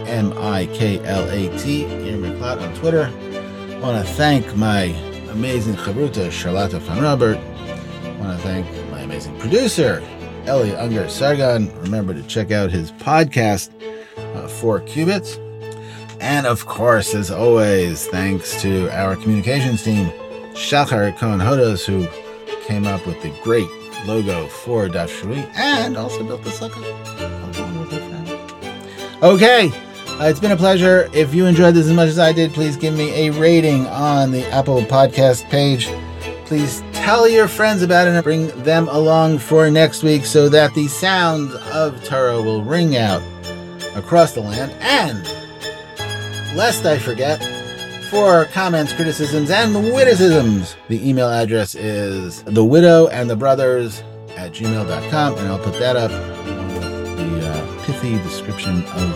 M 0.06 0.32
I 0.38 0.64
K 0.72 1.04
L 1.04 1.28
A 1.28 1.58
T, 1.58 1.84
Miklat 1.84 2.62
on 2.62 2.74
Twitter. 2.76 3.12
I 3.12 3.78
want 3.78 4.06
to 4.06 4.10
thank 4.14 4.56
my 4.56 4.84
amazing 5.32 5.74
chavruta, 5.74 6.32
Charlotte 6.32 6.72
van 6.72 7.02
Robert. 7.02 7.36
I 7.36 8.10
want 8.18 8.40
to 8.40 8.42
thank 8.42 8.66
my 8.90 9.00
amazing 9.02 9.38
producer, 9.38 10.02
Eli 10.44 10.74
Unger 10.76 11.10
Sargon. 11.10 11.70
Remember 11.82 12.14
to 12.14 12.22
check 12.22 12.50
out 12.52 12.70
his 12.70 12.90
podcast, 12.92 13.68
uh, 14.34 14.48
Four 14.48 14.80
Cubits. 14.80 15.36
And 16.20 16.46
of 16.46 16.64
course, 16.64 17.14
as 17.14 17.30
always, 17.30 18.06
thanks 18.06 18.62
to 18.62 18.88
our 18.98 19.14
communications 19.14 19.82
team, 19.82 20.10
Shachar 20.60 21.16
Cohen 21.16 21.40
Hodos, 21.40 21.86
who 21.86 22.06
came 22.66 22.86
up 22.86 23.04
with 23.06 23.20
the 23.22 23.30
great 23.42 23.68
logo 24.06 24.46
for 24.46 24.88
Daf 24.88 25.08
Shevui 25.08 25.50
and 25.56 25.96
also 25.96 26.22
built 26.22 26.44
the 26.44 26.50
sukkah 26.50 27.00
Okay, 29.22 29.70
uh, 30.20 30.24
it's 30.24 30.38
been 30.38 30.52
a 30.52 30.56
pleasure. 30.56 31.08
If 31.12 31.34
you 31.34 31.46
enjoyed 31.46 31.74
this 31.74 31.86
as 31.86 31.92
much 31.92 32.08
as 32.08 32.18
I 32.18 32.32
did, 32.32 32.52
please 32.52 32.76
give 32.76 32.94
me 32.94 33.26
a 33.26 33.30
rating 33.30 33.86
on 33.86 34.30
the 34.30 34.46
Apple 34.48 34.82
Podcast 34.82 35.48
page. 35.50 35.88
Please 36.44 36.82
tell 36.92 37.26
your 37.26 37.48
friends 37.48 37.82
about 37.82 38.06
it 38.06 38.14
and 38.14 38.22
bring 38.22 38.48
them 38.62 38.86
along 38.88 39.38
for 39.38 39.70
next 39.70 40.02
week 40.02 40.24
so 40.24 40.48
that 40.50 40.74
the 40.74 40.88
sound 40.88 41.52
of 41.72 42.04
Torah 42.04 42.40
will 42.40 42.62
ring 42.62 42.96
out 42.96 43.22
across 43.94 44.32
the 44.32 44.40
land. 44.40 44.72
And, 44.80 45.24
lest 46.56 46.84
I 46.86 46.98
forget, 46.98 47.40
for 48.10 48.46
comments, 48.46 48.92
criticisms, 48.92 49.50
and 49.50 49.72
witticisms. 49.94 50.74
The 50.88 51.08
email 51.08 51.28
address 51.28 51.76
is 51.76 52.42
the 52.42 52.64
widow 52.64 53.06
and 53.06 53.30
the 53.30 53.36
brothers 53.36 54.02
at 54.36 54.50
gmail.com, 54.50 55.38
and 55.38 55.48
I'll 55.48 55.62
put 55.62 55.74
that 55.74 55.94
up 55.94 56.10
with 56.10 57.16
the 57.16 57.48
uh, 57.48 57.84
pithy 57.84 58.18
description 58.18 58.82
of 58.84 59.10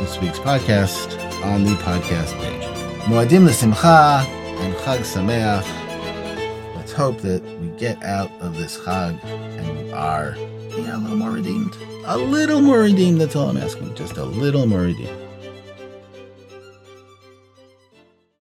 this 0.00 0.20
week's 0.20 0.40
podcast 0.40 1.16
on 1.44 1.62
the 1.62 1.74
podcast 1.76 2.36
page. 2.40 2.64
Moadim 3.04 3.46
l'simcha 3.46 4.24
and 4.24 4.74
Chag 4.74 5.00
Sameach. 5.00 6.74
Let's 6.74 6.92
hope 6.92 7.18
that 7.18 7.44
we 7.60 7.68
get 7.78 8.02
out 8.02 8.32
of 8.40 8.56
this 8.56 8.76
Chag 8.78 9.22
and 9.24 9.84
we 9.84 9.92
are 9.92 10.34
a 10.34 10.98
little 10.98 11.16
more 11.16 11.30
redeemed. 11.30 11.76
A 12.06 12.18
little 12.18 12.60
more 12.60 12.80
redeemed, 12.80 13.20
that's 13.20 13.36
all 13.36 13.48
I'm 13.48 13.56
asking. 13.56 13.94
Just 13.94 14.16
a 14.16 14.24
little 14.24 14.66
more 14.66 14.80
redeemed. 14.80 15.25